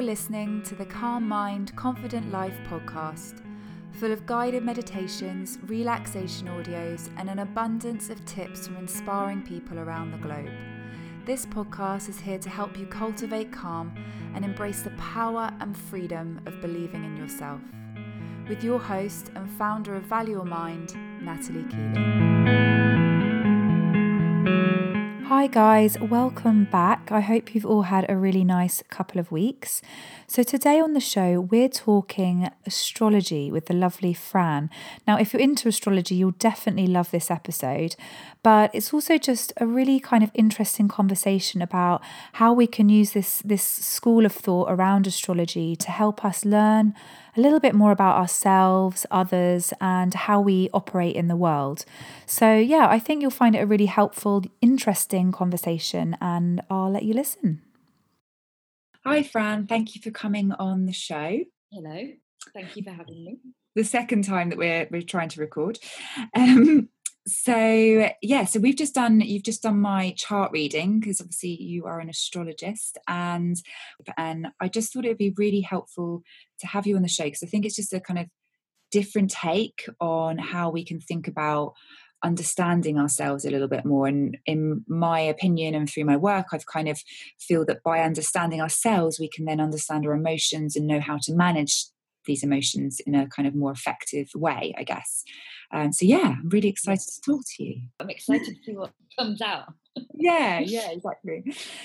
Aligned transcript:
You're 0.00 0.06
listening 0.06 0.62
to 0.62 0.74
the 0.74 0.86
Calm 0.86 1.28
Mind, 1.28 1.76
Confident 1.76 2.32
Life 2.32 2.58
podcast, 2.70 3.42
full 3.92 4.12
of 4.12 4.24
guided 4.24 4.64
meditations, 4.64 5.58
relaxation 5.64 6.48
audios, 6.48 7.10
and 7.18 7.28
an 7.28 7.40
abundance 7.40 8.08
of 8.08 8.24
tips 8.24 8.66
from 8.66 8.78
inspiring 8.78 9.42
people 9.42 9.78
around 9.78 10.10
the 10.10 10.16
globe. 10.16 10.48
This 11.26 11.44
podcast 11.44 12.08
is 12.08 12.18
here 12.18 12.38
to 12.38 12.48
help 12.48 12.78
you 12.78 12.86
cultivate 12.86 13.52
calm 13.52 13.94
and 14.34 14.42
embrace 14.42 14.80
the 14.80 14.88
power 14.92 15.52
and 15.60 15.76
freedom 15.76 16.40
of 16.46 16.62
believing 16.62 17.04
in 17.04 17.14
yourself. 17.18 17.60
With 18.48 18.64
your 18.64 18.78
host 18.78 19.30
and 19.34 19.50
founder 19.50 19.96
of 19.96 20.04
Value 20.04 20.36
Your 20.36 20.46
Mind, 20.46 20.94
Nathalie 21.20 21.64
Keeley. 21.64 22.80
Hi, 25.30 25.46
guys, 25.46 25.96
welcome 26.00 26.64
back. 26.64 27.12
I 27.12 27.20
hope 27.20 27.54
you've 27.54 27.64
all 27.64 27.82
had 27.82 28.04
a 28.08 28.16
really 28.16 28.42
nice 28.42 28.82
couple 28.90 29.20
of 29.20 29.30
weeks. 29.30 29.80
So, 30.26 30.42
today 30.42 30.80
on 30.80 30.92
the 30.92 30.98
show, 30.98 31.40
we're 31.40 31.68
talking 31.68 32.50
astrology 32.66 33.48
with 33.48 33.66
the 33.66 33.74
lovely 33.74 34.12
Fran. 34.12 34.70
Now, 35.06 35.18
if 35.18 35.32
you're 35.32 35.40
into 35.40 35.68
astrology, 35.68 36.16
you'll 36.16 36.32
definitely 36.32 36.88
love 36.88 37.12
this 37.12 37.30
episode, 37.30 37.94
but 38.42 38.74
it's 38.74 38.92
also 38.92 39.18
just 39.18 39.52
a 39.58 39.66
really 39.66 40.00
kind 40.00 40.24
of 40.24 40.32
interesting 40.34 40.88
conversation 40.88 41.62
about 41.62 42.02
how 42.32 42.52
we 42.52 42.66
can 42.66 42.88
use 42.88 43.12
this, 43.12 43.40
this 43.44 43.62
school 43.62 44.26
of 44.26 44.32
thought 44.32 44.68
around 44.68 45.06
astrology 45.06 45.76
to 45.76 45.92
help 45.92 46.24
us 46.24 46.44
learn 46.44 46.92
a 47.36 47.40
little 47.40 47.60
bit 47.60 47.74
more 47.74 47.92
about 47.92 48.16
ourselves, 48.16 49.06
others, 49.10 49.72
and 49.80 50.14
how 50.14 50.40
we 50.40 50.68
operate 50.72 51.16
in 51.16 51.28
the 51.28 51.36
world. 51.36 51.84
So, 52.26 52.56
yeah, 52.56 52.86
I 52.88 52.98
think 52.98 53.22
you'll 53.22 53.30
find 53.30 53.54
it 53.54 53.60
a 53.60 53.66
really 53.66 53.86
helpful, 53.86 54.42
interesting 54.60 55.32
conversation, 55.32 56.16
and 56.20 56.60
I'll 56.70 56.90
let 56.90 57.04
you 57.04 57.14
listen. 57.14 57.62
Hi, 59.04 59.22
Fran. 59.22 59.66
Thank 59.66 59.94
you 59.94 60.02
for 60.02 60.10
coming 60.10 60.52
on 60.52 60.86
the 60.86 60.92
show. 60.92 61.38
Hello. 61.72 62.08
Thank 62.52 62.76
you 62.76 62.82
for 62.82 62.90
having 62.90 63.24
me. 63.24 63.38
The 63.74 63.84
second 63.84 64.24
time 64.24 64.50
that 64.50 64.58
we're 64.58 64.88
we're 64.90 65.02
trying 65.02 65.28
to 65.30 65.40
record. 65.40 65.78
Um, 66.36 66.88
so 67.26 68.08
yeah 68.22 68.44
so 68.44 68.58
we've 68.58 68.76
just 68.76 68.94
done 68.94 69.20
you've 69.20 69.42
just 69.42 69.62
done 69.62 69.78
my 69.78 70.14
chart 70.16 70.50
reading 70.52 70.98
because 70.98 71.20
obviously 71.20 71.50
you 71.50 71.84
are 71.84 72.00
an 72.00 72.08
astrologist 72.08 72.96
and 73.06 73.62
and 74.16 74.48
i 74.60 74.68
just 74.68 74.92
thought 74.92 75.04
it 75.04 75.08
would 75.08 75.18
be 75.18 75.34
really 75.36 75.60
helpful 75.60 76.22
to 76.58 76.66
have 76.66 76.86
you 76.86 76.96
on 76.96 77.02
the 77.02 77.08
show 77.08 77.24
because 77.24 77.42
i 77.42 77.46
think 77.46 77.66
it's 77.66 77.76
just 77.76 77.92
a 77.92 78.00
kind 78.00 78.18
of 78.18 78.26
different 78.90 79.30
take 79.30 79.86
on 80.00 80.38
how 80.38 80.70
we 80.70 80.84
can 80.84 81.00
think 81.00 81.28
about 81.28 81.74
understanding 82.22 82.98
ourselves 82.98 83.44
a 83.44 83.50
little 83.50 83.68
bit 83.68 83.84
more. 83.84 84.06
And 84.06 84.36
in 84.46 84.84
my 84.86 85.20
opinion 85.20 85.74
and 85.74 85.88
through 85.88 86.04
my 86.04 86.16
work 86.16 86.46
i've 86.52 86.66
kind 86.66 86.88
of 86.88 87.00
feel 87.38 87.64
that 87.66 87.82
by 87.82 88.00
understanding 88.00 88.60
ourselves 88.60 89.18
we 89.18 89.28
can 89.28 89.44
then 89.44 89.60
understand 89.60 90.06
our 90.06 90.12
emotions 90.12 90.76
and 90.76 90.86
know 90.86 91.00
how 91.00 91.18
to 91.22 91.32
manage 91.32 91.86
these 92.30 92.44
emotions 92.44 93.00
in 93.00 93.14
a 93.14 93.26
kind 93.26 93.48
of 93.48 93.54
more 93.54 93.72
effective 93.72 94.28
way, 94.34 94.72
I 94.78 94.84
guess. 94.84 95.24
Um, 95.72 95.92
so 95.92 96.06
yeah, 96.06 96.36
I'm 96.38 96.48
really 96.48 96.68
excited 96.68 97.06
to 97.06 97.20
talk 97.20 97.42
to 97.56 97.64
you. 97.64 97.82
I'm 97.98 98.10
excited 98.10 98.46
to 98.46 98.64
see 98.64 98.76
what 98.76 98.92
comes 99.18 99.42
out. 99.42 99.72
yeah, 100.14 100.60
yeah, 100.60 100.90
exactly. 100.92 101.42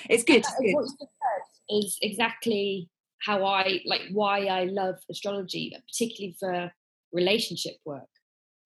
It's 0.10 0.24
good. 0.24 0.38
It's 0.38 0.54
good. 0.60 0.74
What 0.74 0.86
you 0.86 0.98
said 1.00 1.78
is 1.78 1.98
exactly 2.02 2.90
how 3.22 3.44
I 3.44 3.82
like 3.86 4.04
why 4.12 4.46
I 4.46 4.66
love 4.66 4.96
astrology, 5.10 5.76
particularly 5.90 6.36
for 6.40 6.72
relationship 7.12 7.78
work, 7.86 8.12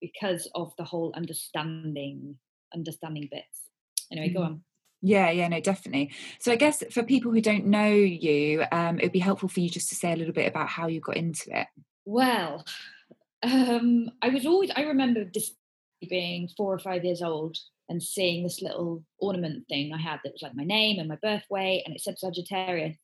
because 0.02 0.50
of 0.56 0.74
the 0.78 0.84
whole 0.84 1.14
understanding 1.16 2.36
understanding 2.74 3.30
bits. 3.32 3.70
Anyway, 4.12 4.30
mm. 4.30 4.34
go 4.34 4.42
on. 4.44 4.64
Yeah, 5.02 5.32
yeah, 5.32 5.48
no, 5.48 5.62
definitely. 5.62 6.12
So 6.40 6.52
I 6.52 6.56
guess 6.56 6.84
for 6.92 7.04
people 7.04 7.32
who 7.32 7.42
don't 7.42 7.66
know 7.66 7.90
you, 7.90 8.66
um, 8.72 9.00
it 9.00 9.04
would 9.04 9.12
be 9.12 9.20
helpful 9.20 9.48
for 9.50 9.62
you 9.62 9.70
just 9.70 9.90
to 9.90 9.96
say 9.96 10.12
a 10.12 10.16
little 10.16 10.34
bit 10.34 10.48
about 10.48 10.68
how 10.68 10.88
you 10.88 11.00
got 11.00 11.18
into 11.18 11.58
it. 11.58 11.68
Well, 12.06 12.66
um, 13.44 14.10
I 14.22 14.30
was 14.30 14.46
always, 14.46 14.72
I 14.76 14.82
remember 14.82 15.24
this 15.34 15.52
being 16.10 16.50
four 16.58 16.74
or 16.74 16.80
five 16.80 17.06
years 17.06 17.22
old 17.22 17.58
and 17.88 18.04
seeing 18.04 18.44
this 18.44 18.62
little 18.62 19.04
ornament 19.20 19.66
thing 19.70 19.92
I 19.94 19.98
had 19.98 20.20
that 20.24 20.34
was 20.34 20.42
like 20.42 20.56
my 20.56 20.64
name 20.64 21.00
and 21.00 21.08
my 21.10 21.18
birth 21.22 21.44
weight 21.50 21.84
and 21.86 21.96
it 21.96 22.02
said 22.02 22.20
Sagittarius. 22.20 22.98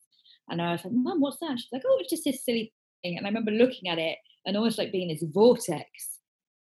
And 0.50 0.62
I 0.62 0.74
was 0.74 0.84
like, 0.84 0.94
Mum, 0.94 1.22
what's 1.22 1.38
that? 1.40 1.58
She's 1.58 1.70
like, 1.72 1.84
Oh, 1.86 1.97
it's 2.00 2.09
just 2.09 2.24
this 2.25 2.44
silly 2.44 2.72
thing. 3.03 3.18
And 3.18 3.25
I 3.25 3.30
remember 3.30 3.52
looking 3.52 3.90
at 3.90 3.97
it 3.97 4.18
and 4.46 4.56
almost 4.56 4.78
like 4.78 4.91
being 4.91 5.08
this 5.08 5.24
vortex 5.24 6.20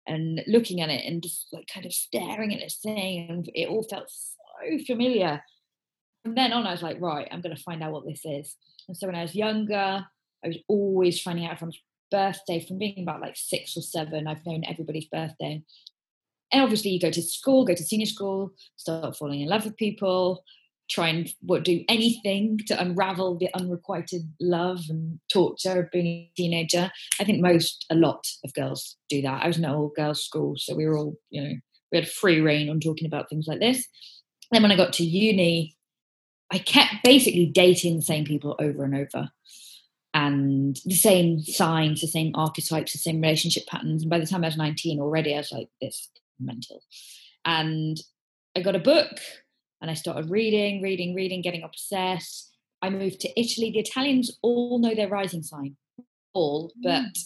and 0.07 0.43
looking 0.47 0.81
at 0.81 0.91
it 0.91 1.05
and 1.07 1.23
just 1.23 1.47
like 1.53 1.67
kind 1.73 1.87
of 1.87 1.93
staring 1.93 2.53
at 2.53 2.61
this 2.61 2.79
thing. 2.83 3.27
And 3.29 3.51
it 3.55 3.69
all 3.69 3.85
felt 3.85 4.11
familiar. 4.87 5.43
From 6.23 6.35
then 6.35 6.53
on, 6.53 6.67
I 6.67 6.73
was 6.73 6.83
like, 6.83 7.01
right, 7.01 7.29
I'm 7.31 7.41
going 7.41 7.57
to 7.57 7.63
find 7.63 7.83
out 7.83 7.93
what 7.93 8.07
this 8.07 8.23
is. 8.25 8.57
And 8.89 8.97
so 8.97 9.07
when 9.07 9.17
I 9.17 9.23
was 9.23 9.35
younger, 9.35 10.07
I 10.45 10.49
was 10.49 10.59
always 10.69 11.21
finding 11.21 11.47
out 11.47 11.53
everyone's 11.53 11.81
birthday. 12.11 12.65
From 12.65 12.79
being 12.79 13.03
about 13.03 13.21
like 13.21 13.37
six 13.37 13.77
or 13.77 13.83
seven, 13.83 14.27
I've 14.27 14.45
known 14.45 14.65
everybody's 14.69 15.07
birthday. 15.07 15.63
And 16.53 16.63
obviously, 16.63 16.91
you 16.91 17.01
go 17.01 17.11
to 17.11 17.23
school, 17.23 17.65
go 17.65 17.75
to 17.75 17.83
senior 17.83 18.07
school, 18.07 18.53
start 18.77 19.17
falling 19.17 19.41
in 19.41 19.49
love 19.49 19.65
with 19.65 19.77
people, 19.77 20.43
try 20.91 21.09
and 21.09 21.33
what, 21.43 21.65
do 21.65 21.85
anything 21.89 22.59
to 22.67 22.81
unravel 22.81 23.39
the 23.39 23.49
unrequited 23.55 24.23
love 24.41 24.81
and 24.89 25.21
torture 25.33 25.81
of 25.81 25.91
being 25.93 26.07
a 26.07 26.33
teenager. 26.37 26.91
I 27.21 27.25
think 27.25 27.41
most, 27.41 27.87
a 27.91 27.95
lot 27.95 28.27
of 28.45 28.53
girls 28.55 28.97
do 29.09 29.23
that. 29.23 29.43
I 29.43 29.47
was 29.47 29.57
in 29.57 29.65
an 29.65 29.71
all 29.71 29.93
girls 29.97 30.25
school, 30.25 30.55
so 30.57 30.75
we 30.75 30.87
were 30.87 30.99
all, 30.99 31.15
you 31.31 31.43
know, 31.43 31.55
we 31.93 31.99
had 31.99 32.09
free 32.09 32.41
reign 32.41 32.69
on 32.69 32.81
talking 32.81 33.07
about 33.07 33.29
things 33.29 33.47
like 33.47 33.61
this. 33.61 33.87
Then 34.51 34.63
when 34.63 34.73
I 34.73 34.77
got 34.77 34.93
to 34.95 35.05
uni, 35.05 35.77
I 36.51 36.59
kept 36.59 37.05
basically 37.05 37.47
dating 37.47 37.97
the 37.97 38.03
same 38.03 38.25
people 38.25 38.57
over 38.59 38.85
and 38.85 38.95
over 38.95 39.31
and 40.13 40.77
the 40.85 40.95
same 40.95 41.41
signs, 41.41 42.01
the 42.01 42.09
same 42.09 42.33
archetypes, 42.35 42.93
the 42.93 42.99
same 42.99 43.21
relationship 43.21 43.67
patterns. 43.67 44.03
And 44.03 44.11
by 44.11 44.19
the 44.19 44.27
time 44.27 44.43
I 44.43 44.49
was 44.49 44.57
19 44.57 45.01
already, 45.01 45.35
I 45.35 45.39
was 45.39 45.53
like, 45.53 45.69
this 45.81 46.09
mental. 46.41 46.83
And 47.45 48.01
I 48.57 48.63
got 48.63 48.75
a 48.75 48.81
book 48.81 49.21
and 49.81 49.91
I 49.91 49.95
started 49.95 50.31
reading, 50.31 50.83
reading, 50.83 51.15
reading, 51.15 51.43
getting 51.43 51.63
obsessed. 51.63 52.53
I 52.83 52.91
moved 52.91 53.21
to 53.21 53.41
Italy. 53.41 53.71
The 53.71 53.81
Italians 53.81 54.39
all 54.43 54.79
know 54.79 54.95
their 54.95 55.09
rising 55.09 55.43
sign, 55.43 55.77
all, 56.33 56.73
but 56.83 57.03
mm. 57.03 57.25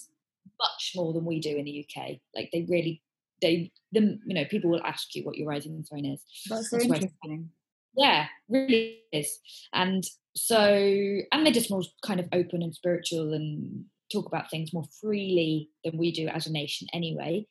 much 0.60 0.92
more 0.94 1.12
than 1.14 1.24
we 1.24 1.40
do 1.40 1.56
in 1.56 1.64
the 1.64 1.86
UK. 1.88 2.18
Like 2.34 2.50
they 2.52 2.66
really 2.68 3.02
they 3.42 3.72
them 3.92 4.20
you 4.26 4.34
know 4.34 4.44
people 4.46 4.70
will 4.70 4.84
ask 4.84 5.14
you 5.14 5.24
what 5.24 5.36
your 5.36 5.48
rising 5.48 5.84
sign 5.84 6.04
is. 6.04 6.22
That's 6.48 6.70
so 6.70 6.78
interesting. 6.78 7.50
Yeah 7.96 8.26
really 8.48 9.00
is. 9.12 9.38
And 9.72 10.04
so 10.36 10.58
and 10.58 11.44
they're 11.44 11.52
just 11.52 11.70
more 11.70 11.82
kind 12.04 12.20
of 12.20 12.26
open 12.32 12.62
and 12.62 12.74
spiritual 12.74 13.32
and 13.32 13.84
talk 14.12 14.26
about 14.26 14.50
things 14.50 14.72
more 14.72 14.84
freely 15.00 15.70
than 15.84 15.98
we 15.98 16.12
do 16.12 16.28
as 16.28 16.46
a 16.46 16.52
nation 16.52 16.88
anyway. 16.92 17.46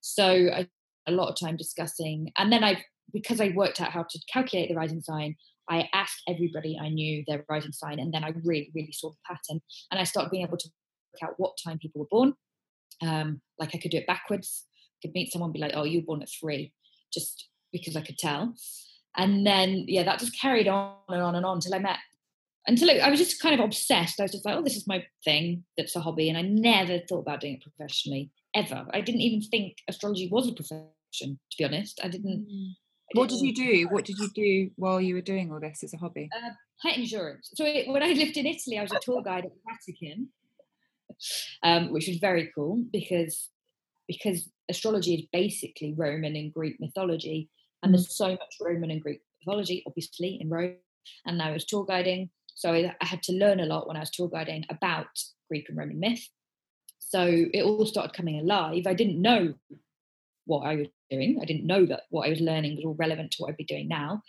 So 0.00 0.24
I 0.24 0.68
a 1.08 1.12
lot 1.12 1.28
of 1.28 1.38
time 1.38 1.56
discussing 1.56 2.30
and 2.38 2.52
then 2.52 2.62
I 2.62 2.84
because 3.12 3.40
I 3.40 3.52
worked 3.54 3.80
out 3.80 3.90
how 3.90 4.04
to 4.08 4.20
calculate 4.32 4.68
the 4.68 4.76
rising 4.76 5.02
sign 5.02 5.34
I 5.68 5.88
asked 5.92 6.22
everybody 6.28 6.78
I 6.80 6.88
knew 6.88 7.24
their 7.26 7.44
rising 7.48 7.72
sign 7.72 7.98
and 7.98 8.12
then 8.12 8.24
I 8.24 8.32
really 8.44 8.70
really 8.74 8.92
saw 8.92 9.10
the 9.10 9.16
pattern 9.26 9.60
and 9.90 10.00
I 10.00 10.04
started 10.04 10.30
being 10.30 10.44
able 10.44 10.58
to 10.58 10.68
work 11.12 11.30
out 11.30 11.34
what 11.38 11.58
time 11.62 11.78
people 11.78 12.00
were 12.00 12.08
born. 12.10 12.34
Um, 13.00 13.40
like 13.58 13.74
I 13.74 13.78
could 13.78 13.90
do 13.90 13.96
it 13.96 14.06
backwards 14.06 14.64
could 15.02 15.12
meet 15.12 15.32
someone 15.32 15.52
be 15.52 15.58
like, 15.58 15.72
oh, 15.74 15.84
you 15.84 16.00
were 16.00 16.06
born 16.06 16.22
at 16.22 16.28
three, 16.30 16.72
just 17.12 17.48
because 17.72 17.96
I 17.96 18.02
could 18.02 18.18
tell. 18.18 18.54
And 19.16 19.46
then, 19.46 19.84
yeah, 19.88 20.04
that 20.04 20.20
just 20.20 20.40
carried 20.40 20.68
on 20.68 20.94
and 21.08 21.20
on 21.20 21.34
and 21.34 21.44
on 21.44 21.56
until 21.56 21.74
I 21.74 21.78
met, 21.78 21.98
until 22.66 22.88
it, 22.88 23.00
I 23.00 23.10
was 23.10 23.20
just 23.20 23.40
kind 23.40 23.58
of 23.58 23.64
obsessed. 23.64 24.20
I 24.20 24.24
was 24.24 24.32
just 24.32 24.46
like, 24.46 24.56
oh, 24.56 24.62
this 24.62 24.76
is 24.76 24.86
my 24.86 25.04
thing. 25.24 25.64
That's 25.76 25.96
a 25.96 26.00
hobby. 26.00 26.28
And 26.28 26.38
I 26.38 26.42
never 26.42 27.00
thought 27.08 27.20
about 27.20 27.40
doing 27.40 27.54
it 27.54 27.62
professionally, 27.62 28.30
ever. 28.54 28.86
I 28.92 29.00
didn't 29.00 29.20
even 29.20 29.42
think 29.42 29.78
astrology 29.88 30.28
was 30.30 30.48
a 30.48 30.52
profession, 30.52 31.38
to 31.50 31.56
be 31.58 31.64
honest. 31.64 32.00
I 32.02 32.08
didn't. 32.08 32.46
Mm. 32.50 32.70
What 33.14 33.28
did 33.28 33.40
you 33.40 33.54
do? 33.54 33.88
What 33.90 34.06
did 34.06 34.16
you 34.18 34.30
do 34.34 34.70
while 34.76 34.98
you 34.98 35.14
were 35.14 35.20
doing 35.20 35.52
all 35.52 35.60
this 35.60 35.84
as 35.84 35.92
a 35.92 35.98
hobby? 35.98 36.30
Uh, 36.34 36.50
pet 36.82 36.96
insurance. 36.96 37.50
So 37.54 37.66
it, 37.66 37.88
when 37.88 38.02
I 38.02 38.12
lived 38.12 38.38
in 38.38 38.46
Italy, 38.46 38.78
I 38.78 38.82
was 38.82 38.92
a 38.92 39.00
tour 39.02 39.22
guide 39.22 39.44
at 39.44 39.50
the 39.52 39.60
Vatican, 39.68 40.28
um, 41.62 41.92
which 41.92 42.08
was 42.08 42.16
very 42.16 42.50
cool 42.54 42.82
because 42.90 43.50
because 44.12 44.48
astrology 44.68 45.14
is 45.14 45.26
basically 45.32 45.94
Roman 45.96 46.36
and 46.36 46.52
Greek 46.52 46.76
mythology, 46.80 47.48
and 47.82 47.90
mm. 47.90 47.96
there's 47.96 48.16
so 48.16 48.30
much 48.30 48.56
Roman 48.60 48.90
and 48.90 49.02
Greek 49.02 49.20
mythology, 49.40 49.82
obviously, 49.86 50.38
in 50.40 50.48
Rome. 50.48 50.76
And 51.26 51.42
I 51.42 51.50
was 51.50 51.64
tour 51.64 51.84
guiding, 51.84 52.30
so 52.54 52.72
I, 52.72 52.94
had 53.00 53.22
to 53.24 53.32
learn 53.32 53.60
a 53.60 53.66
lot 53.66 53.88
when 53.88 53.96
I 53.96 54.00
was 54.00 54.10
tour 54.10 54.28
guiding 54.28 54.64
about 54.70 55.08
Greek 55.48 55.68
and 55.68 55.76
Roman 55.76 55.98
myth. 55.98 56.28
So 56.98 57.26
it 57.26 57.62
all 57.62 57.84
started 57.86 58.16
coming 58.16 58.38
alive. 58.38 58.86
I 58.86 58.94
didn't 58.94 59.20
know 59.20 59.54
what 60.46 60.66
I 60.66 60.76
was 60.76 60.86
doing. 61.10 61.38
I 61.42 61.44
didn't 61.44 61.66
know 61.66 61.84
that 61.86 62.02
what 62.10 62.26
I 62.26 62.30
was 62.30 62.40
learning 62.40 62.76
was 62.76 62.84
all 62.84 62.94
relevant 62.94 63.32
to 63.32 63.42
what 63.42 63.50
I'd 63.50 63.56
be 63.56 63.64
doing 63.64 63.88
now. 63.88 64.22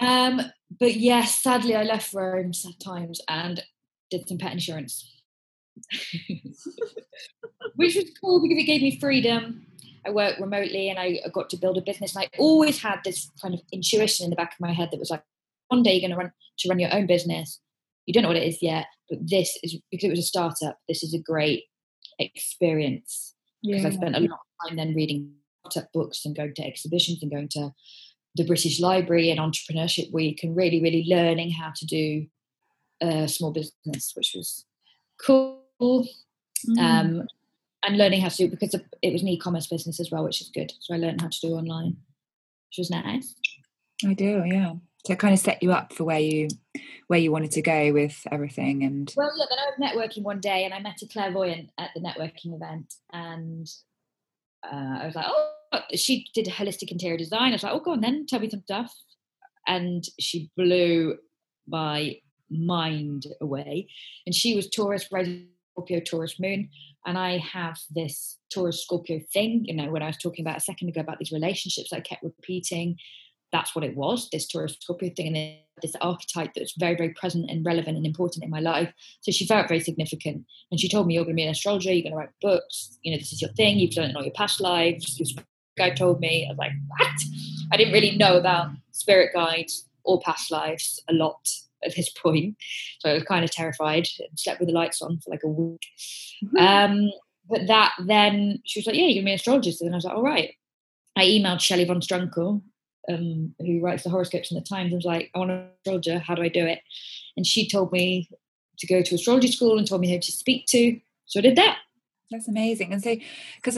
Um, 0.00 0.40
but 0.78 0.94
yes, 0.94 1.42
sadly, 1.42 1.74
I 1.74 1.82
left 1.82 2.14
Rome 2.14 2.52
at 2.66 2.84
times 2.84 3.20
and 3.28 3.62
did 4.10 4.28
some 4.28 4.38
pet 4.38 4.52
insurance. 4.52 5.12
Which 7.76 7.96
was 7.96 8.10
cool 8.20 8.40
because 8.42 8.58
it 8.58 8.66
gave 8.66 8.82
me 8.82 8.98
freedom. 8.98 9.66
I 10.06 10.10
worked 10.10 10.40
remotely 10.40 10.88
and 10.88 10.98
I 10.98 11.20
got 11.32 11.50
to 11.50 11.56
build 11.56 11.76
a 11.76 11.82
business. 11.82 12.14
And 12.14 12.24
I 12.24 12.38
always 12.38 12.80
had 12.80 13.00
this 13.04 13.30
kind 13.42 13.54
of 13.54 13.60
intuition 13.72 14.24
in 14.24 14.30
the 14.30 14.36
back 14.36 14.52
of 14.52 14.60
my 14.60 14.72
head 14.72 14.88
that 14.90 15.00
was 15.00 15.10
like, 15.10 15.22
one 15.68 15.82
day 15.82 15.92
you're 15.92 16.08
going 16.08 16.12
to 16.12 16.16
run 16.16 16.32
to 16.58 16.68
run 16.68 16.78
your 16.78 16.94
own 16.94 17.06
business. 17.06 17.60
you 18.06 18.14
don't 18.14 18.22
know 18.22 18.30
what 18.30 18.38
it 18.38 18.48
is 18.48 18.62
yet, 18.62 18.86
but 19.10 19.18
this 19.20 19.58
is 19.62 19.76
because 19.90 20.06
it 20.06 20.10
was 20.10 20.18
a 20.18 20.22
startup. 20.22 20.78
This 20.88 21.02
is 21.02 21.12
a 21.12 21.18
great 21.18 21.64
experience 22.18 23.34
because 23.62 23.82
yeah. 23.82 23.88
I 23.88 23.92
spent 23.92 24.16
a 24.16 24.20
lot 24.20 24.40
of 24.40 24.68
time 24.68 24.76
then 24.76 24.94
reading 24.94 25.34
startup 25.60 25.92
books 25.92 26.24
and 26.24 26.34
going 26.34 26.54
to 26.54 26.66
exhibitions 26.66 27.22
and 27.22 27.30
going 27.30 27.48
to 27.50 27.70
the 28.34 28.46
British 28.46 28.80
Library 28.80 29.30
and 29.30 29.38
Entrepreneurship 29.38 30.12
Week 30.12 30.42
and 30.42 30.56
really, 30.56 30.80
really 30.80 31.04
learning 31.06 31.50
how 31.50 31.72
to 31.76 31.86
do 31.86 32.26
a 33.02 33.28
small 33.28 33.52
business, 33.52 34.12
which 34.14 34.32
was 34.34 34.64
cool. 35.24 35.67
Mm. 35.80 36.78
Um, 36.78 37.28
and 37.84 37.96
learning 37.96 38.20
how 38.20 38.28
to 38.28 38.36
do 38.36 38.48
because 38.48 38.74
it 39.02 39.12
was 39.12 39.22
an 39.22 39.28
e-commerce 39.28 39.68
business 39.68 40.00
as 40.00 40.10
well, 40.10 40.24
which 40.24 40.40
is 40.40 40.50
good. 40.52 40.72
So 40.80 40.94
I 40.94 40.98
learned 40.98 41.20
how 41.20 41.28
to 41.28 41.40
do 41.40 41.54
online, 41.54 41.96
which 42.68 42.78
was 42.78 42.90
nice. 42.90 43.34
I 44.04 44.14
do, 44.14 44.42
yeah. 44.44 44.74
So 45.06 45.12
it 45.12 45.18
kind 45.18 45.32
of 45.32 45.40
set 45.40 45.62
you 45.62 45.72
up 45.72 45.92
for 45.92 46.04
where 46.04 46.18
you 46.18 46.48
where 47.06 47.18
you 47.18 47.32
wanted 47.32 47.52
to 47.52 47.62
go 47.62 47.92
with 47.92 48.20
everything 48.30 48.84
and 48.84 49.12
well 49.16 49.30
yeah 49.36 49.46
then 49.48 49.58
I 49.58 49.64
was 49.64 49.78
networking 49.80 50.22
one 50.22 50.40
day 50.40 50.64
and 50.64 50.74
I 50.74 50.80
met 50.80 51.00
a 51.00 51.06
clairvoyant 51.06 51.70
at 51.78 51.90
the 51.94 52.00
networking 52.02 52.54
event 52.54 52.92
and 53.12 53.66
uh, 54.70 54.98
I 55.00 55.06
was 55.06 55.14
like 55.14 55.24
oh 55.26 55.80
she 55.94 56.26
did 56.34 56.46
holistic 56.46 56.92
interior 56.92 57.16
design 57.16 57.50
I 57.50 57.52
was 57.52 57.62
like 57.62 57.72
oh 57.72 57.80
go 57.80 57.92
on 57.92 58.02
then 58.02 58.26
tell 58.26 58.40
me 58.40 58.50
some 58.50 58.60
stuff 58.60 58.94
and 59.66 60.04
she 60.20 60.50
blew 60.56 61.16
my 61.66 62.16
mind 62.50 63.26
away 63.40 63.88
and 64.26 64.34
she 64.34 64.54
was 64.54 64.68
Taurus 64.68 65.04
Scorpio 65.78 66.00
Taurus 66.00 66.40
moon 66.40 66.68
and 67.06 67.16
I 67.16 67.38
have 67.38 67.78
this 67.90 68.38
Taurus 68.52 68.82
Scorpio 68.82 69.20
thing 69.32 69.64
you 69.64 69.74
know 69.74 69.90
when 69.90 70.02
I 70.02 70.06
was 70.06 70.16
talking 70.16 70.44
about 70.44 70.56
a 70.56 70.60
second 70.60 70.88
ago 70.88 71.00
about 71.00 71.18
these 71.18 71.30
relationships 71.30 71.92
I 71.92 72.00
kept 72.00 72.24
repeating 72.24 72.96
that's 73.52 73.74
what 73.74 73.84
it 73.84 73.96
was 73.96 74.28
this 74.30 74.48
Taurus 74.48 74.76
Scorpio 74.80 75.10
thing 75.16 75.36
and 75.36 75.56
this 75.80 75.94
archetype 76.00 76.52
that's 76.54 76.74
very 76.76 76.96
very 76.96 77.10
present 77.10 77.48
and 77.48 77.64
relevant 77.64 77.96
and 77.96 78.04
important 78.04 78.42
in 78.42 78.50
my 78.50 78.58
life. 78.58 78.92
So 79.20 79.30
she 79.30 79.46
felt 79.46 79.68
very 79.68 79.78
significant 79.78 80.44
and 80.72 80.80
she 80.80 80.88
told 80.88 81.06
me 81.06 81.14
you're 81.14 81.24
going 81.24 81.36
to 81.36 81.40
be 81.40 81.44
an 81.44 81.50
astrologer 81.50 81.92
you're 81.92 82.02
going 82.02 82.12
to 82.12 82.18
write 82.18 82.40
books 82.42 82.98
you 83.02 83.12
know 83.12 83.18
this 83.18 83.32
is 83.32 83.40
your 83.40 83.52
thing 83.52 83.78
you've 83.78 83.92
done 83.92 84.06
it 84.06 84.10
in 84.10 84.16
all 84.16 84.24
your 84.24 84.32
past 84.32 84.60
lives 84.60 85.16
this 85.16 85.34
guy 85.76 85.90
told 85.90 86.18
me 86.18 86.44
i 86.46 86.50
was 86.50 86.58
like 86.58 86.72
what? 86.88 87.08
I 87.72 87.76
didn't 87.76 87.92
really 87.92 88.16
know 88.16 88.36
about 88.36 88.70
spirit 88.90 89.30
guides 89.32 89.88
or 90.02 90.20
past 90.20 90.50
lives 90.50 91.00
a 91.08 91.12
lot 91.12 91.48
at 91.84 91.94
this 91.94 92.10
point 92.22 92.56
so 93.00 93.10
i 93.10 93.14
was 93.14 93.24
kind 93.24 93.44
of 93.44 93.50
terrified 93.50 94.06
and 94.18 94.38
slept 94.38 94.60
with 94.60 94.68
the 94.68 94.74
lights 94.74 95.02
on 95.02 95.18
for 95.18 95.30
like 95.30 95.42
a 95.44 95.48
week 95.48 95.86
mm-hmm. 96.44 96.56
um, 96.56 97.10
but 97.48 97.66
that 97.66 97.92
then 98.06 98.60
she 98.64 98.80
was 98.80 98.86
like 98.86 98.96
yeah 98.96 99.06
you're 99.06 99.22
to 99.22 99.24
be 99.24 99.30
an 99.30 99.36
astrologist 99.36 99.80
and 99.80 99.94
i 99.94 99.96
was 99.96 100.04
like 100.04 100.14
all 100.14 100.22
right 100.22 100.54
I 101.18 101.24
emailed 101.24 101.60
Shelley 101.60 101.84
von 101.84 102.00
Strunckel, 102.00 102.62
um, 103.08 103.54
who 103.58 103.80
writes 103.80 104.04
the 104.04 104.10
horoscopes 104.10 104.52
in 104.52 104.54
the 104.54 104.62
Times, 104.62 104.92
and 104.92 104.98
was 104.98 105.04
like, 105.04 105.30
I 105.34 105.40
want 105.40 105.50
an 105.50 105.68
astrologer. 105.78 106.20
How 106.20 106.36
do 106.36 106.42
I 106.42 106.48
do 106.48 106.64
it? 106.64 106.78
And 107.36 107.44
she 107.44 107.68
told 107.68 107.90
me 107.90 108.28
to 108.78 108.86
go 108.86 109.02
to 109.02 109.14
astrology 109.16 109.50
school 109.50 109.78
and 109.78 109.86
told 109.86 110.00
me 110.00 110.12
who 110.12 110.20
to 110.20 110.32
speak 110.32 110.66
to. 110.66 110.98
So 111.26 111.40
I 111.40 111.42
did 111.42 111.56
that. 111.56 111.78
That's 112.30 112.46
amazing. 112.46 112.92
And 112.92 113.02
so, 113.02 113.16
because 113.56 113.76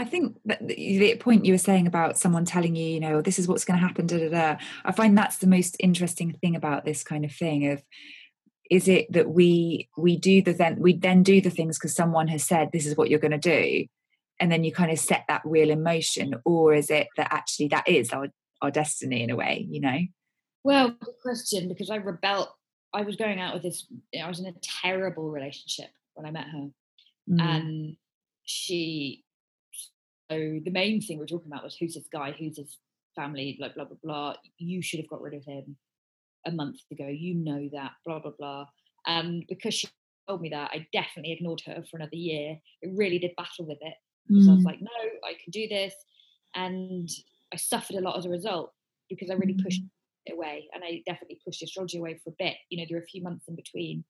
I, 0.00 0.04
think 0.04 0.38
that 0.44 0.66
the 0.66 1.16
point 1.16 1.44
you 1.44 1.52
were 1.52 1.58
saying 1.58 1.86
about 1.86 2.18
someone 2.18 2.44
telling 2.44 2.76
you, 2.76 2.86
you 2.86 3.00
know, 3.00 3.20
this 3.20 3.38
is 3.38 3.48
what's 3.48 3.64
going 3.64 3.78
to 3.78 3.86
happen, 3.86 4.06
da 4.06 4.18
da 4.18 4.28
da. 4.28 4.56
I 4.84 4.92
find 4.92 5.16
that's 5.16 5.38
the 5.38 5.46
most 5.46 5.76
interesting 5.80 6.32
thing 6.32 6.56
about 6.56 6.84
this 6.84 7.02
kind 7.02 7.24
of 7.24 7.32
thing 7.32 7.66
of 7.68 7.82
is 8.70 8.88
it 8.88 9.10
that 9.12 9.30
we 9.30 9.88
we 9.96 10.16
do 10.16 10.42
the 10.42 10.52
then 10.52 10.76
we 10.78 10.92
then 10.94 11.22
do 11.22 11.40
the 11.40 11.50
things 11.50 11.78
because 11.78 11.94
someone 11.94 12.28
has 12.28 12.44
said 12.44 12.70
this 12.72 12.86
is 12.86 12.96
what 12.96 13.10
you're 13.10 13.18
going 13.18 13.30
to 13.30 13.38
do 13.38 13.86
and 14.40 14.52
then 14.52 14.64
you 14.64 14.72
kind 14.72 14.90
of 14.90 14.98
set 14.98 15.24
that 15.28 15.46
wheel 15.46 15.70
in 15.70 15.82
motion 15.82 16.34
or 16.44 16.74
is 16.74 16.90
it 16.90 17.08
that 17.16 17.28
actually 17.30 17.68
that 17.68 17.88
is 17.88 18.10
our 18.10 18.28
our 18.60 18.70
destiny 18.70 19.22
in 19.22 19.30
a 19.30 19.36
way 19.36 19.66
you 19.70 19.80
know 19.80 19.98
well 20.64 20.90
good 20.90 21.14
question 21.22 21.68
because 21.68 21.90
i 21.90 21.96
rebelled 21.96 22.48
i 22.92 23.02
was 23.02 23.16
going 23.16 23.40
out 23.40 23.54
with 23.54 23.62
this 23.62 23.86
i 24.22 24.28
was 24.28 24.40
in 24.40 24.46
a 24.46 24.54
terrible 24.82 25.30
relationship 25.30 25.88
when 26.14 26.26
i 26.26 26.30
met 26.30 26.46
her 26.48 26.68
mm. 27.30 27.40
and 27.40 27.96
she 28.44 29.24
the 30.36 30.70
main 30.70 31.00
thing 31.00 31.18
we 31.18 31.24
are 31.24 31.28
talking 31.28 31.50
about 31.50 31.64
was 31.64 31.76
who's 31.76 31.94
this 31.94 32.08
guy 32.12 32.34
who's 32.38 32.56
his 32.56 32.78
family 33.16 33.56
blah 33.58 33.68
blah 33.74 33.84
blah 33.84 33.96
blah 34.02 34.34
you 34.58 34.82
should 34.82 35.00
have 35.00 35.08
got 35.08 35.20
rid 35.20 35.34
of 35.34 35.44
him 35.44 35.76
a 36.46 36.50
month 36.50 36.78
ago 36.92 37.06
you 37.06 37.34
know 37.34 37.68
that 37.72 37.92
blah 38.04 38.20
blah 38.20 38.32
blah 38.38 38.64
and 39.06 39.44
because 39.48 39.74
she 39.74 39.88
told 40.28 40.40
me 40.40 40.48
that 40.48 40.70
i 40.72 40.86
definitely 40.92 41.32
ignored 41.32 41.60
her 41.64 41.82
for 41.90 41.96
another 41.96 42.16
year 42.16 42.56
it 42.82 42.90
really 42.94 43.18
did 43.18 43.32
battle 43.36 43.66
with 43.66 43.78
it 43.80 43.94
because 44.28 44.46
mm. 44.46 44.50
i 44.50 44.54
was 44.54 44.62
mm. 44.62 44.66
like 44.66 44.80
no 44.80 45.28
i 45.28 45.32
can 45.42 45.50
do 45.50 45.66
this 45.68 45.94
and 46.54 47.08
I 47.52 47.56
suffered 47.56 47.96
a 47.96 48.00
lot 48.00 48.18
as 48.18 48.26
a 48.26 48.30
result 48.30 48.72
because 49.08 49.30
I 49.30 49.34
really 49.34 49.56
pushed 49.62 49.82
mm. 49.82 49.88
it 50.26 50.34
away, 50.34 50.68
and 50.74 50.82
I 50.84 51.02
definitely 51.06 51.40
pushed 51.44 51.62
astrology 51.62 51.98
away 51.98 52.20
for 52.22 52.30
a 52.30 52.36
bit. 52.38 52.54
You 52.70 52.78
know, 52.78 52.84
there 52.88 52.98
were 52.98 53.04
a 53.04 53.08
few 53.08 53.22
months 53.22 53.48
in 53.48 53.56
between. 53.56 54.04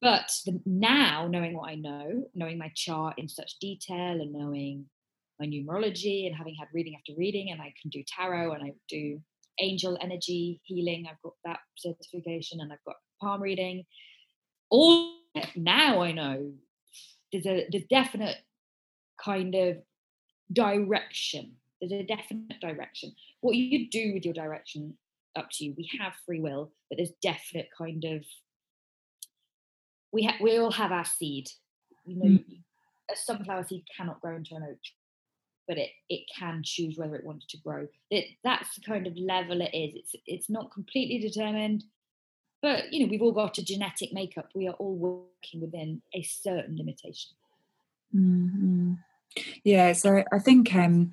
But 0.00 0.30
the, 0.44 0.60
now, 0.66 1.26
knowing 1.28 1.56
what 1.56 1.70
I 1.70 1.74
know, 1.74 2.28
knowing 2.34 2.58
my 2.58 2.70
chart 2.74 3.14
in 3.18 3.28
such 3.28 3.58
detail, 3.60 4.20
and 4.20 4.32
knowing 4.32 4.86
my 5.40 5.46
numerology, 5.46 6.26
and 6.26 6.34
having 6.36 6.54
had 6.58 6.68
reading 6.72 6.94
after 6.96 7.12
reading, 7.16 7.50
and 7.50 7.60
I 7.60 7.72
can 7.80 7.90
do 7.90 8.02
tarot, 8.06 8.52
and 8.52 8.64
I 8.64 8.72
do 8.88 9.20
angel 9.60 9.96
energy 10.00 10.60
healing. 10.64 11.06
I've 11.08 11.22
got 11.22 11.34
that 11.44 11.60
certification, 11.76 12.60
and 12.60 12.72
I've 12.72 12.84
got 12.84 12.96
palm 13.20 13.42
reading. 13.42 13.84
All 14.70 15.12
now 15.54 16.02
I 16.02 16.12
know 16.12 16.52
there's 17.32 17.46
a 17.46 17.66
there's 17.70 17.84
definite 17.88 18.36
kind 19.22 19.54
of 19.54 19.76
direction 20.52 21.56
there's 21.80 21.92
a 21.92 22.04
definite 22.04 22.60
direction. 22.60 23.14
What 23.40 23.56
you 23.56 23.88
do 23.90 24.14
with 24.14 24.24
your 24.24 24.34
direction, 24.34 24.96
up 25.36 25.48
to 25.52 25.64
you. 25.64 25.74
We 25.76 25.88
have 26.00 26.14
free 26.24 26.40
will, 26.40 26.72
but 26.88 26.96
there's 26.96 27.12
definite 27.22 27.68
kind 27.76 28.04
of 28.04 28.24
we 30.12 30.24
ha- 30.24 30.38
we 30.40 30.56
all 30.58 30.72
have 30.72 30.92
our 30.92 31.04
seed. 31.04 31.48
You 32.06 32.16
know, 32.16 32.38
mm. 32.38 32.62
a 33.10 33.16
sunflower 33.16 33.64
seed 33.64 33.84
cannot 33.94 34.20
grow 34.20 34.36
into 34.36 34.54
an 34.54 34.62
oak, 34.62 34.78
but 35.66 35.78
it 35.78 35.90
it 36.08 36.22
can 36.36 36.62
choose 36.64 36.96
whether 36.96 37.16
it 37.16 37.24
wants 37.24 37.46
to 37.46 37.58
grow. 37.58 37.86
It, 38.10 38.26
that's 38.44 38.74
the 38.74 38.80
kind 38.82 39.06
of 39.06 39.16
level 39.16 39.60
it 39.60 39.70
is. 39.74 39.94
It's 39.94 40.14
it's 40.26 40.50
not 40.50 40.72
completely 40.72 41.18
determined, 41.18 41.84
but 42.62 42.92
you 42.92 43.00
know 43.00 43.10
we've 43.10 43.22
all 43.22 43.32
got 43.32 43.58
a 43.58 43.64
genetic 43.64 44.12
makeup. 44.12 44.48
We 44.54 44.68
are 44.68 44.74
all 44.74 44.96
working 44.96 45.60
within 45.60 46.02
a 46.14 46.22
certain 46.22 46.76
limitation. 46.76 47.32
Mm-hmm. 48.14 48.94
Yeah, 49.64 49.92
so 49.92 50.24
I 50.32 50.38
think 50.38 50.74
um, 50.74 51.12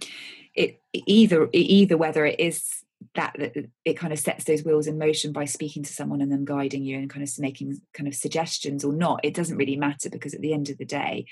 it 0.55 0.81
either 0.93 1.49
either 1.51 1.97
whether 1.97 2.25
it 2.25 2.39
is 2.39 2.83
that, 3.15 3.35
that 3.37 3.69
it 3.85 3.93
kind 3.93 4.13
of 4.13 4.19
sets 4.19 4.45
those 4.45 4.63
wheels 4.63 4.87
in 4.87 4.97
motion 4.97 5.31
by 5.31 5.45
speaking 5.45 5.83
to 5.83 5.93
someone 5.93 6.21
and 6.21 6.31
then 6.31 6.45
guiding 6.45 6.83
you 6.83 6.97
and 6.97 7.09
kind 7.09 7.23
of 7.23 7.29
making 7.39 7.81
kind 7.93 8.07
of 8.07 8.15
suggestions 8.15 8.83
or 8.83 8.93
not 8.93 9.19
it 9.23 9.33
doesn't 9.33 9.57
really 9.57 9.75
matter 9.75 10.09
because 10.09 10.33
at 10.33 10.41
the 10.41 10.53
end 10.53 10.69
of 10.69 10.77
the 10.77 10.85
day 10.85 11.25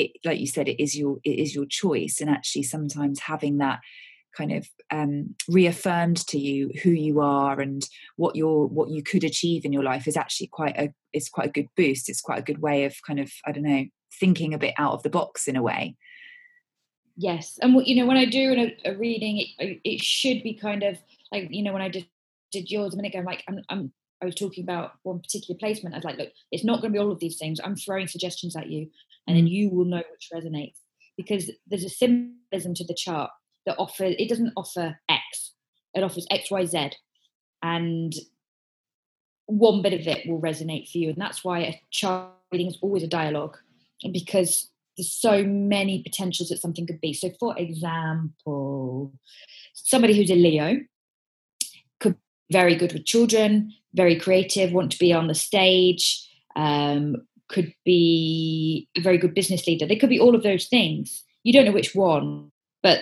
it 0.00 0.12
like 0.24 0.40
you 0.40 0.46
said 0.46 0.68
it 0.68 0.82
is 0.82 0.96
your 0.96 1.18
it 1.24 1.38
is 1.38 1.54
your 1.54 1.66
choice 1.66 2.20
and 2.20 2.30
actually 2.30 2.62
sometimes 2.62 3.20
having 3.20 3.58
that 3.58 3.80
kind 4.36 4.52
of 4.52 4.68
um, 4.90 5.34
reaffirmed 5.48 6.26
to 6.28 6.38
you 6.38 6.70
who 6.82 6.90
you 6.90 7.20
are 7.20 7.60
and 7.60 7.88
what 8.16 8.36
your 8.36 8.66
what 8.66 8.90
you 8.90 9.02
could 9.02 9.24
achieve 9.24 9.64
in 9.64 9.72
your 9.72 9.82
life 9.82 10.06
is 10.06 10.16
actually 10.16 10.48
quite 10.48 10.76
a 10.76 10.92
is 11.12 11.28
quite 11.28 11.48
a 11.48 11.52
good 11.52 11.68
boost. 11.76 12.08
It's 12.08 12.20
quite 12.20 12.38
a 12.38 12.44
good 12.44 12.60
way 12.60 12.84
of 12.84 12.94
kind 13.06 13.20
of 13.20 13.30
i 13.44 13.52
don't 13.52 13.64
know 13.64 13.84
thinking 14.18 14.54
a 14.54 14.58
bit 14.58 14.74
out 14.78 14.92
of 14.92 15.02
the 15.02 15.10
box 15.10 15.48
in 15.48 15.56
a 15.56 15.62
way. 15.62 15.96
Yes 17.16 17.58
and 17.60 17.74
what 17.74 17.86
you 17.86 17.96
know 17.96 18.06
when 18.06 18.16
i 18.16 18.24
do 18.24 18.74
a, 18.84 18.90
a 18.90 18.96
reading 18.96 19.44
it, 19.58 19.80
it, 19.84 20.00
should 20.00 20.42
be 20.42 20.54
kind 20.54 20.82
of 20.82 20.96
like 21.30 21.48
you 21.50 21.62
know 21.62 21.72
when 21.72 21.82
i 21.82 21.88
did 21.88 22.06
did 22.50 22.70
yours 22.70 22.94
a 22.94 22.96
minute 22.96 23.10
ago 23.10 23.18
i'm 23.18 23.26
like 23.26 23.44
I'm, 23.46 23.60
I'm 23.68 23.92
i 24.22 24.24
was 24.24 24.34
talking 24.34 24.64
about 24.64 24.92
one 25.02 25.18
particular 25.18 25.58
placement 25.58 25.94
i 25.94 25.98
was 25.98 26.04
like 26.04 26.16
look 26.16 26.30
it's 26.50 26.64
not 26.64 26.80
going 26.80 26.92
to 26.92 26.96
be 26.96 27.02
all 27.02 27.12
of 27.12 27.20
these 27.20 27.36
things. 27.36 27.60
I'm 27.62 27.76
throwing 27.76 28.06
suggestions 28.06 28.56
at 28.56 28.70
you 28.70 28.88
and 29.26 29.36
then 29.36 29.46
mm. 29.46 29.50
you 29.50 29.70
will 29.70 29.84
know 29.84 30.02
which 30.10 30.30
resonates 30.32 30.78
because 31.16 31.50
there's 31.66 31.84
a 31.84 31.90
symbolism 31.90 32.74
to 32.74 32.84
the 32.84 32.94
chart 32.94 33.30
that 33.66 33.76
offers 33.78 34.14
it 34.18 34.28
doesn't 34.28 34.52
offer 34.56 34.98
x 35.08 35.54
it 35.94 36.02
offers 36.02 36.26
x 36.30 36.50
y 36.50 36.64
z 36.64 36.90
and 37.62 38.14
one 39.46 39.82
bit 39.82 39.92
of 39.92 40.06
it 40.06 40.26
will 40.28 40.40
resonate 40.40 40.90
for 40.90 40.98
you 40.98 41.08
and 41.08 41.18
that's 41.18 41.44
why 41.44 41.60
a 41.60 41.82
chart 41.90 42.30
reading 42.52 42.68
is 42.68 42.78
always 42.80 43.02
a 43.02 43.08
dialogue 43.08 43.56
because 44.12 44.70
there's 44.96 45.12
so 45.12 45.42
many 45.44 46.02
potentials 46.02 46.48
that 46.48 46.60
something 46.60 46.86
could 46.86 47.00
be. 47.00 47.12
So, 47.12 47.30
for 47.38 47.56
example, 47.56 49.12
somebody 49.72 50.16
who's 50.16 50.30
a 50.30 50.34
Leo 50.34 50.78
could 52.00 52.14
be 52.14 52.52
very 52.52 52.74
good 52.74 52.92
with 52.92 53.06
children, 53.06 53.72
very 53.94 54.18
creative, 54.18 54.72
want 54.72 54.92
to 54.92 54.98
be 54.98 55.12
on 55.12 55.26
the 55.26 55.34
stage, 55.34 56.28
um, 56.56 57.16
could 57.50 57.74
be 57.84 58.88
a 58.96 59.00
very 59.00 59.18
good 59.18 59.34
business 59.34 59.66
leader. 59.66 59.86
They 59.86 59.96
could 59.96 60.08
be 60.08 60.20
all 60.20 60.34
of 60.34 60.42
those 60.42 60.66
things. 60.66 61.24
You 61.42 61.52
don't 61.52 61.64
know 61.64 61.72
which 61.72 61.94
one, 61.94 62.50
but 62.82 63.00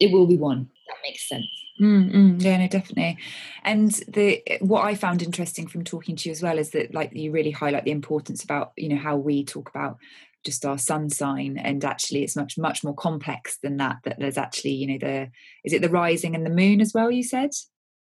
it 0.00 0.12
will 0.12 0.26
be 0.26 0.36
one. 0.36 0.70
That 0.88 0.96
makes 1.02 1.28
sense. 1.28 1.46
Mm, 1.80 2.40
yeah, 2.42 2.58
no, 2.58 2.68
definitely. 2.68 3.18
And 3.64 3.90
the 4.06 4.42
what 4.60 4.84
I 4.84 4.94
found 4.94 5.22
interesting 5.22 5.66
from 5.66 5.82
talking 5.82 6.14
to 6.16 6.28
you 6.28 6.32
as 6.32 6.42
well 6.42 6.58
is 6.58 6.70
that 6.70 6.94
like 6.94 7.12
you 7.14 7.32
really 7.32 7.50
highlight 7.50 7.84
the 7.84 7.90
importance 7.90 8.44
about 8.44 8.72
you 8.76 8.88
know 8.88 8.96
how 8.96 9.16
we 9.16 9.44
talk 9.44 9.68
about 9.70 9.98
just 10.44 10.64
our 10.64 10.78
sun 10.78 11.10
sign 11.10 11.58
and 11.58 11.84
actually 11.84 12.22
it's 12.22 12.36
much 12.36 12.56
much 12.58 12.84
more 12.84 12.94
complex 12.94 13.58
than 13.62 13.78
that 13.78 13.96
that 14.04 14.18
there's 14.18 14.36
actually 14.36 14.72
you 14.72 14.86
know 14.86 14.98
the 14.98 15.30
is 15.64 15.72
it 15.72 15.80
the 15.80 15.88
rising 15.88 16.34
and 16.34 16.44
the 16.44 16.50
moon 16.50 16.82
as 16.82 16.92
well 16.92 17.10
you 17.10 17.22
said 17.22 17.50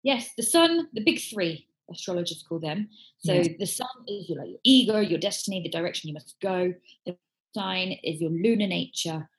yes 0.03 0.29
the 0.37 0.43
sun 0.43 0.87
the 0.93 1.03
big 1.03 1.19
three 1.19 1.67
astrologers 1.91 2.43
call 2.47 2.59
them. 2.59 2.89
So 3.19 3.43
the 3.57 3.65
sun 3.65 3.87
is 4.07 4.29
your, 4.29 4.39
like, 4.39 4.49
your 4.49 4.59
ego, 4.63 4.99
your 4.99 5.19
destiny, 5.19 5.61
the 5.61 5.69
direction 5.69 6.07
you 6.07 6.13
must 6.13 6.35
go. 6.41 6.73
The 7.05 7.15
sign 7.53 7.97
is 8.03 8.21
your 8.21 8.31
lunar 8.31 8.67
nature, 8.67 9.29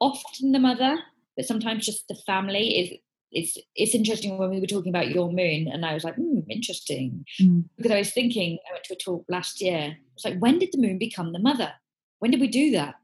often 0.00 0.52
the 0.52 0.58
mother, 0.58 0.98
but 1.36 1.46
sometimes 1.46 1.86
just 1.86 2.08
the 2.08 2.14
family 2.26 2.78
is 2.78 2.98
it's 3.32 3.58
it's 3.74 3.94
interesting 3.94 4.38
when 4.38 4.50
we 4.50 4.60
were 4.60 4.66
talking 4.66 4.90
about 4.90 5.10
your 5.10 5.30
moon 5.30 5.68
and 5.68 5.84
I 5.84 5.94
was 5.94 6.04
like, 6.04 6.14
hmm, 6.14 6.40
interesting. 6.48 7.24
Mm. 7.40 7.64
Because 7.76 7.92
I 7.92 7.98
was 7.98 8.12
thinking, 8.12 8.58
I 8.68 8.72
went 8.72 8.84
to 8.84 8.94
a 8.94 8.96
talk 8.96 9.24
last 9.28 9.60
year. 9.60 9.96
It's 10.14 10.24
like, 10.24 10.38
when 10.38 10.58
did 10.58 10.70
the 10.72 10.80
moon 10.80 10.98
become 10.98 11.32
the 11.32 11.38
mother? 11.38 11.72
When 12.20 12.30
did 12.30 12.40
we 12.40 12.48
do 12.48 12.70
that? 12.72 12.94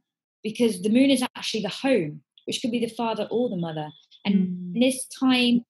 Because 0.43 0.81
the 0.83 0.91
moon 0.91 1.11
is 1.11 1.23
actually 1.37 1.63
the 1.63 1.69
home, 1.69 2.23
which 2.47 2.61
could 2.63 2.71
be 2.71 2.79
the 2.79 2.89
father 2.89 3.29
or 3.31 3.51
the 3.51 3.57
mother. 3.57 3.89
And 4.25 4.35
mm. 4.35 4.81
this 4.81 5.07
time 5.07 5.65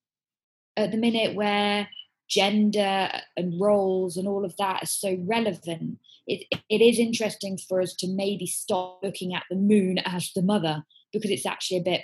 at 0.76 0.90
the 0.90 0.98
minute 0.98 1.34
where 1.34 1.88
gender 2.32 3.10
and 3.36 3.60
roles 3.60 4.16
and 4.16 4.26
all 4.26 4.44
of 4.44 4.56
that 4.56 4.82
is 4.82 4.90
so 4.90 5.18
relevant, 5.26 5.98
it, 6.26 6.46
it 6.70 6.80
is 6.80 6.98
interesting 6.98 7.58
for 7.68 7.80
us 7.82 7.94
to 7.94 8.08
maybe 8.08 8.46
stop 8.46 9.00
looking 9.02 9.34
at 9.34 9.44
the 9.50 9.56
moon 9.56 9.98
as 9.98 10.30
the 10.34 10.42
mother 10.42 10.82
because 11.12 11.30
it's 11.30 11.46
actually 11.46 11.76
a 11.76 11.82
bit 11.82 12.02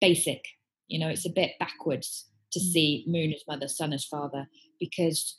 basic. 0.00 0.44
You 0.88 0.98
know, 0.98 1.08
it's 1.08 1.26
a 1.26 1.30
bit 1.30 1.52
backwards 1.60 2.26
to 2.52 2.58
mm. 2.58 2.62
see 2.62 3.04
moon 3.06 3.32
as 3.32 3.44
mother, 3.46 3.68
sun 3.68 3.92
as 3.92 4.04
father, 4.04 4.48
because 4.80 5.38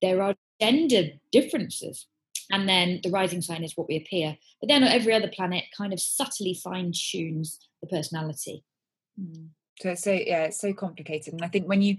there 0.00 0.22
are 0.22 0.36
gender 0.60 1.08
differences. 1.32 2.06
And 2.52 2.68
then 2.68 3.00
the 3.02 3.10
rising 3.10 3.42
sign 3.42 3.64
is 3.64 3.76
what 3.76 3.88
we 3.88 3.96
appear. 3.96 4.36
But 4.60 4.68
then 4.68 4.84
every 4.84 5.14
other 5.14 5.30
planet 5.34 5.64
kind 5.76 5.92
of 5.92 6.00
subtly 6.00 6.54
fine 6.54 6.92
tunes 6.94 7.58
the 7.80 7.88
personality. 7.88 8.64
Mm. 9.20 9.48
So, 9.80 9.94
so 9.94 10.12
yeah, 10.12 10.44
it's 10.44 10.60
so 10.60 10.72
complicated. 10.74 11.32
And 11.32 11.42
I 11.42 11.48
think 11.48 11.66
when 11.66 11.82
you 11.82 11.96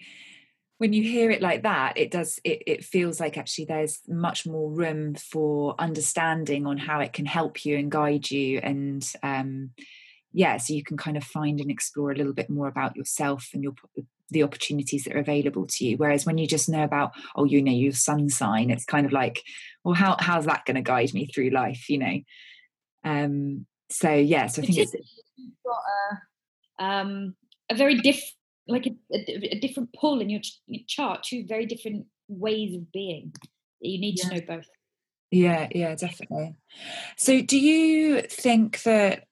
when 0.81 0.93
you 0.93 1.03
hear 1.03 1.29
it 1.29 1.43
like 1.43 1.61
that 1.61 1.95
it 1.95 2.09
does 2.09 2.39
it, 2.43 2.63
it 2.65 2.83
feels 2.83 3.19
like 3.19 3.37
actually 3.37 3.65
there's 3.65 3.99
much 4.07 4.47
more 4.47 4.71
room 4.71 5.13
for 5.13 5.75
understanding 5.77 6.65
on 6.65 6.75
how 6.75 6.99
it 6.99 7.13
can 7.13 7.27
help 7.27 7.63
you 7.63 7.77
and 7.77 7.91
guide 7.91 8.31
you 8.31 8.57
and 8.63 9.13
um 9.21 9.69
yeah 10.33 10.57
so 10.57 10.73
you 10.73 10.83
can 10.83 10.97
kind 10.97 11.17
of 11.17 11.23
find 11.23 11.59
and 11.59 11.69
explore 11.69 12.09
a 12.09 12.15
little 12.15 12.33
bit 12.33 12.49
more 12.49 12.67
about 12.67 12.95
yourself 12.95 13.49
and 13.53 13.61
your 13.61 13.75
the 14.31 14.41
opportunities 14.41 15.03
that 15.03 15.15
are 15.15 15.19
available 15.19 15.67
to 15.67 15.85
you. 15.85 15.97
Whereas 15.97 16.25
when 16.25 16.39
you 16.39 16.47
just 16.47 16.67
know 16.67 16.83
about 16.83 17.11
oh 17.35 17.43
you 17.43 17.61
know 17.61 17.71
your 17.71 17.91
sun 17.91 18.27
sign 18.29 18.71
it's 18.71 18.85
kind 18.85 19.05
of 19.05 19.11
like 19.11 19.43
well 19.83 19.93
how 19.93 20.15
how's 20.19 20.45
that 20.45 20.65
going 20.65 20.77
to 20.77 20.81
guide 20.81 21.13
me 21.13 21.27
through 21.27 21.51
life 21.51 21.89
you 21.89 21.99
know? 21.99 22.19
Um 23.03 23.67
so 23.91 24.11
yeah 24.11 24.47
so 24.47 24.63
i 24.63 24.65
think 24.65 24.79
it's, 24.79 24.95
it's 24.95 25.11
got 25.63 25.83
a, 26.79 26.83
um 26.83 27.35
a 27.69 27.75
very 27.75 27.97
different 27.97 28.33
like 28.71 28.87
a, 28.87 28.95
a, 29.13 29.55
a 29.55 29.59
different 29.59 29.93
pull 29.93 30.21
in 30.21 30.29
your, 30.29 30.41
your, 30.67 30.81
chart, 30.87 31.23
two 31.23 31.45
very 31.47 31.65
different 31.65 32.05
ways 32.27 32.75
of 32.75 32.91
being. 32.91 33.33
You 33.79 33.99
need 33.99 34.19
yeah. 34.19 34.29
to 34.29 34.35
know 34.35 34.41
both. 34.47 34.67
Yeah, 35.31 35.69
yeah, 35.73 35.95
definitely. 35.95 36.55
So, 37.17 37.41
do 37.41 37.57
you 37.57 38.21
think 38.21 38.83
that? 38.83 39.23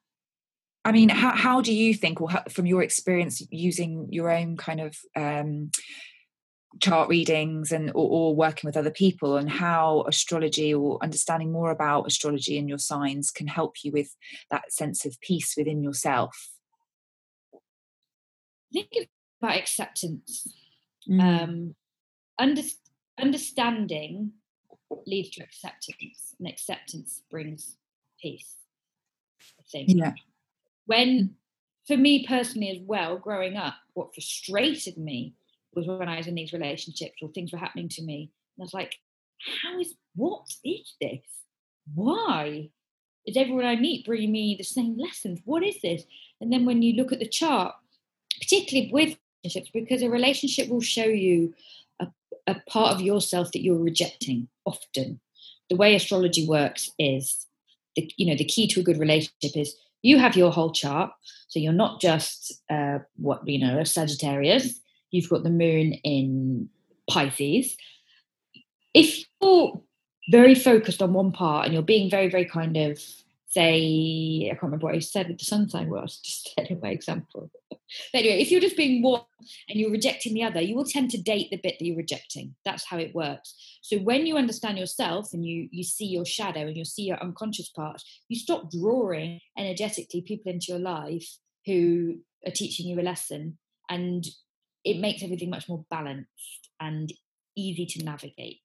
I 0.86 0.93
mean, 0.93 1.10
how 1.10 1.36
how 1.36 1.62
do 1.62 1.74
you 1.74 1.93
think, 1.93 2.22
or 2.22 2.29
how, 2.29 2.43
from 2.50 2.65
your 2.65 2.81
experience 2.81 3.46
using 3.51 4.08
your 4.10 4.31
own 4.31 4.55
kind 4.55 4.79
of 4.79 4.96
um, 5.17 5.72
chart 6.81 7.10
readings 7.10 7.74
and 7.74 7.89
or, 7.89 8.10
or, 8.10 8.36
working 8.36 8.67
with 8.67 8.77
other 8.77 8.91
people, 8.91 9.36
and 9.36 9.50
how 9.50 10.05
astrology 10.08 10.74
or 10.74 10.98
understanding 11.03 11.51
more 11.51 11.69
about 11.69 12.08
astrology 12.08 12.58
and 12.58 12.69
your 12.69 12.77
signs 12.77 13.29
can 13.29 13.48
help 13.48 13.75
you 13.84 13.91
with 13.91 14.15
that 14.51 14.72
sense 14.72 15.05
of 15.05 15.19
peace 15.19 15.55
within 15.58 15.84
yourself? 15.84 16.50
I 17.53 17.58
think 18.72 18.88
it's 18.91 19.12
about 19.41 19.58
acceptance. 19.58 20.48
Mm. 21.10 21.22
Um, 21.22 21.75
under, 22.38 22.62
understanding 23.19 24.31
leads 25.05 25.29
to 25.31 25.43
acceptance, 25.43 26.36
and 26.39 26.48
acceptance 26.48 27.22
brings 27.29 27.75
peace. 28.22 28.55
I 29.60 29.63
think. 29.72 29.89
Yeah. 29.89 30.13
When, 30.86 31.36
for 31.88 31.98
me 31.98 32.25
personally 32.27 32.72
as 32.72 32.81
well, 32.86 33.17
growing 33.17 33.58
up, 33.58 33.75
what 33.93 34.13
frustrated 34.13 34.98
me 34.98 35.36
was 35.74 35.88
when 35.88 36.10
I 36.10 36.17
was 36.17 36.27
in 36.27 36.36
these 36.36 36.53
relationships 36.53 37.17
or 37.22 37.29
things 37.29 37.51
were 37.51 37.60
happening 37.60 37.89
to 37.89 38.01
me, 38.03 38.31
and 38.58 38.63
I 38.63 38.65
was 38.65 38.74
like, 38.74 38.96
"How 39.63 39.79
is 39.79 39.93
what 40.15 40.46
is 40.63 40.96
this? 41.00 41.22
Why?" 41.93 42.69
Is 43.25 43.38
everyone 43.38 43.65
I 43.65 43.75
meet 43.75 44.05
bringing 44.05 44.31
me 44.31 44.55
the 44.58 44.63
same 44.63 44.98
lessons? 44.98 45.41
What 45.46 45.62
is 45.62 45.79
this? 45.81 46.03
And 46.41 46.51
then 46.51 46.65
when 46.65 46.81
you 46.81 46.93
look 46.93 47.12
at 47.12 47.19
the 47.19 47.27
chart, 47.27 47.75
particularly 48.39 48.89
with 48.91 49.17
relationships 49.43 49.72
because 49.74 50.01
a 50.01 50.10
relationship 50.10 50.69
will 50.69 50.81
show 50.81 51.05
you 51.05 51.53
a, 52.00 52.08
a 52.48 52.55
part 52.67 52.96
of 52.96 53.01
yourself 53.01 53.51
that 53.51 53.63
you're 53.63 53.77
rejecting 53.77 54.48
often. 54.65 55.19
The 55.69 55.75
way 55.75 55.96
astrology 55.96 56.48
works 56.48 56.89
is 56.98 57.46
the 57.96 58.12
you 58.17 58.25
know 58.25 58.36
the 58.36 58.46
key 58.46 58.67
to 58.67 58.79
a 58.79 58.84
good 58.84 59.00
relationship 59.00 59.55
is 59.55 59.75
you 60.01 60.17
have 60.17 60.36
your 60.36 60.51
whole 60.51 60.72
chart, 60.72 61.12
so 61.48 61.60
you're 61.60 61.74
not 61.74 62.00
just 62.00 62.62
uh, 62.69 63.00
what 63.17 63.48
you 63.48 63.60
know 63.60 63.79
a 63.79 63.86
Sagittarius. 63.86 64.79
You've 65.12 65.29
got 65.29 65.43
the 65.43 65.50
moon 65.50 65.93
in 66.03 66.69
Pisces. 67.10 67.75
If 68.93 69.25
you're 69.41 69.81
very 70.29 70.55
focused 70.55 71.01
on 71.01 71.13
one 71.13 71.31
part 71.31 71.65
and 71.65 71.74
you're 71.74 71.84
being 71.84 72.10
very, 72.10 72.29
very 72.29 72.46
kind 72.46 72.77
of 72.77 73.01
say, 73.50 74.48
I 74.50 74.53
can't 74.53 74.63
remember 74.63 74.86
what 74.86 74.96
I 74.96 75.00
said 75.00 75.27
with 75.27 75.39
the 75.39 75.46
sun 75.46 75.70
sign 75.70 75.89
was, 75.89 76.18
just 76.24 76.53
said 76.56 76.68
in 76.68 76.79
my 76.79 76.89
example. 76.89 77.51
But 78.13 78.20
anyway, 78.20 78.41
if 78.41 78.51
you're 78.51 78.62
just 78.62 78.77
being 78.77 79.01
one 79.01 79.22
and 79.68 79.79
you're 79.79 79.91
rejecting 79.91 80.36
the 80.36 80.44
other, 80.44 80.62
you 80.62 80.75
will 80.75 80.86
tend 80.86 81.10
to 81.12 81.22
date 81.22 81.50
the 81.50 81.58
bit 81.58 81.77
that 81.79 81.86
you're 81.86 81.98
rejecting. 81.98 82.56
That's 82.63 82.86
how 82.86 82.98
it 82.98 83.15
works. 83.15 83.56
So 83.82 83.98
when 83.98 84.27
you 84.27 84.38
understand 84.38 84.77
yourself 84.77 85.34
and 85.34 85.44
you 85.44 85.68
you 85.72 85.84
see 85.84 86.06
your 86.06 86.25
shadow 86.25 86.62
and 86.62 86.77
you 86.77 86.86
see 86.86 87.03
your 87.03 87.22
unconscious 87.22 87.70
parts, 87.70 88.03
you 88.27 88.38
stop 88.38 88.70
drawing 88.72 89.39
energetically 89.58 90.22
people 90.22 90.51
into 90.51 90.68
your 90.70 90.79
life 90.79 91.27
who 91.65 92.20
are 92.46 92.51
teaching 92.51 92.88
you 92.88 93.00
a 93.00 93.01
lesson 93.01 93.58
and 93.89 94.25
it 94.84 95.00
makes 95.00 95.24
everything 95.24 95.50
much 95.50 95.68
more 95.68 95.84
balanced 95.89 96.70
and 96.79 97.12
easy 97.56 97.86
to 97.86 98.03
navigate. 98.03 98.62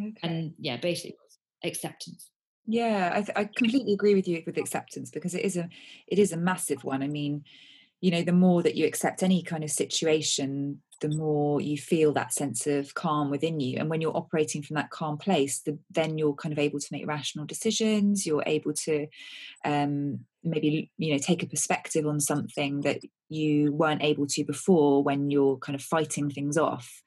Okay. 0.00 0.14
And 0.22 0.54
yeah, 0.58 0.76
basically 0.76 1.16
acceptance. 1.64 2.30
Yeah, 2.66 3.12
I, 3.14 3.22
th- 3.22 3.36
I 3.36 3.44
completely 3.44 3.92
agree 3.92 4.14
with 4.14 4.26
you 4.26 4.42
with 4.44 4.58
acceptance 4.58 5.10
because 5.10 5.34
it 5.34 5.44
is 5.44 5.56
a 5.56 5.68
it 6.08 6.18
is 6.18 6.32
a 6.32 6.36
massive 6.36 6.82
one. 6.82 7.02
I 7.02 7.06
mean, 7.08 7.44
you 8.00 8.10
know, 8.10 8.22
the 8.22 8.32
more 8.32 8.62
that 8.62 8.74
you 8.74 8.86
accept 8.86 9.22
any 9.22 9.42
kind 9.42 9.62
of 9.62 9.70
situation, 9.70 10.82
the 11.00 11.08
more 11.08 11.60
you 11.60 11.78
feel 11.78 12.12
that 12.14 12.32
sense 12.32 12.66
of 12.66 12.94
calm 12.94 13.30
within 13.30 13.60
you. 13.60 13.78
And 13.78 13.88
when 13.88 14.00
you're 14.00 14.16
operating 14.16 14.62
from 14.62 14.74
that 14.74 14.90
calm 14.90 15.16
place, 15.16 15.60
the, 15.60 15.78
then 15.90 16.18
you're 16.18 16.34
kind 16.34 16.52
of 16.52 16.58
able 16.58 16.80
to 16.80 16.88
make 16.90 17.06
rational 17.06 17.46
decisions. 17.46 18.26
You're 18.26 18.42
able 18.46 18.72
to 18.84 19.06
um, 19.64 20.20
maybe 20.42 20.90
you 20.98 21.12
know 21.12 21.18
take 21.18 21.44
a 21.44 21.48
perspective 21.48 22.04
on 22.06 22.18
something 22.20 22.80
that 22.80 23.00
you 23.28 23.72
weren't 23.72 24.02
able 24.02 24.26
to 24.28 24.44
before 24.44 25.04
when 25.04 25.30
you're 25.30 25.58
kind 25.58 25.76
of 25.76 25.82
fighting 25.82 26.30
things 26.30 26.58
off. 26.58 27.02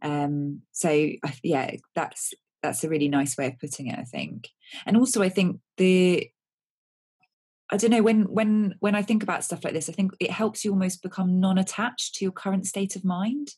Um, 0.00 0.62
so 0.72 1.08
yeah, 1.42 1.72
that's 1.96 2.34
that's 2.62 2.84
a 2.84 2.88
really 2.88 3.08
nice 3.08 3.36
way 3.36 3.46
of 3.48 3.58
putting 3.58 3.88
it 3.88 3.98
i 3.98 4.04
think. 4.04 4.48
And 4.86 4.96
also 4.96 5.22
i 5.22 5.28
think 5.28 5.60
the 5.76 6.28
i 7.70 7.76
don't 7.76 7.90
know 7.90 8.02
when 8.02 8.22
when 8.22 8.74
when 8.80 8.94
i 8.94 9.02
think 9.02 9.22
about 9.22 9.44
stuff 9.44 9.64
like 9.64 9.72
this 9.72 9.88
i 9.88 9.92
think 9.92 10.12
it 10.20 10.30
helps 10.30 10.64
you 10.64 10.70
almost 10.70 11.02
become 11.02 11.40
non-attached 11.40 12.14
to 12.14 12.24
your 12.24 12.32
current 12.32 12.66
state 12.66 12.96
of 12.96 13.04
mind. 13.04 13.48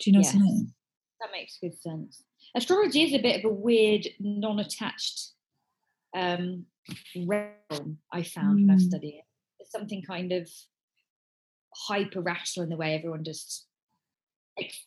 Do 0.00 0.10
you 0.10 0.14
know 0.14 0.22
yes. 0.22 0.34
what 0.34 0.40
i 0.40 0.44
mean? 0.44 0.74
That 1.20 1.32
makes 1.32 1.58
good 1.60 1.76
sense. 1.80 2.22
Astrology 2.54 3.02
is 3.02 3.12
a 3.12 3.18
bit 3.18 3.44
of 3.44 3.50
a 3.50 3.54
weird 3.54 4.06
non-attached 4.20 5.30
um 6.16 6.64
realm 7.26 7.98
i 8.12 8.22
found 8.22 8.58
mm. 8.58 8.66
when 8.66 8.76
i 8.76 8.78
studied 8.78 9.18
it. 9.18 9.24
It's 9.60 9.72
something 9.72 10.02
kind 10.02 10.32
of 10.32 10.48
hyper 11.74 12.20
rational 12.20 12.64
in 12.64 12.70
the 12.70 12.76
way 12.76 12.94
everyone 12.94 13.24
just 13.24 13.66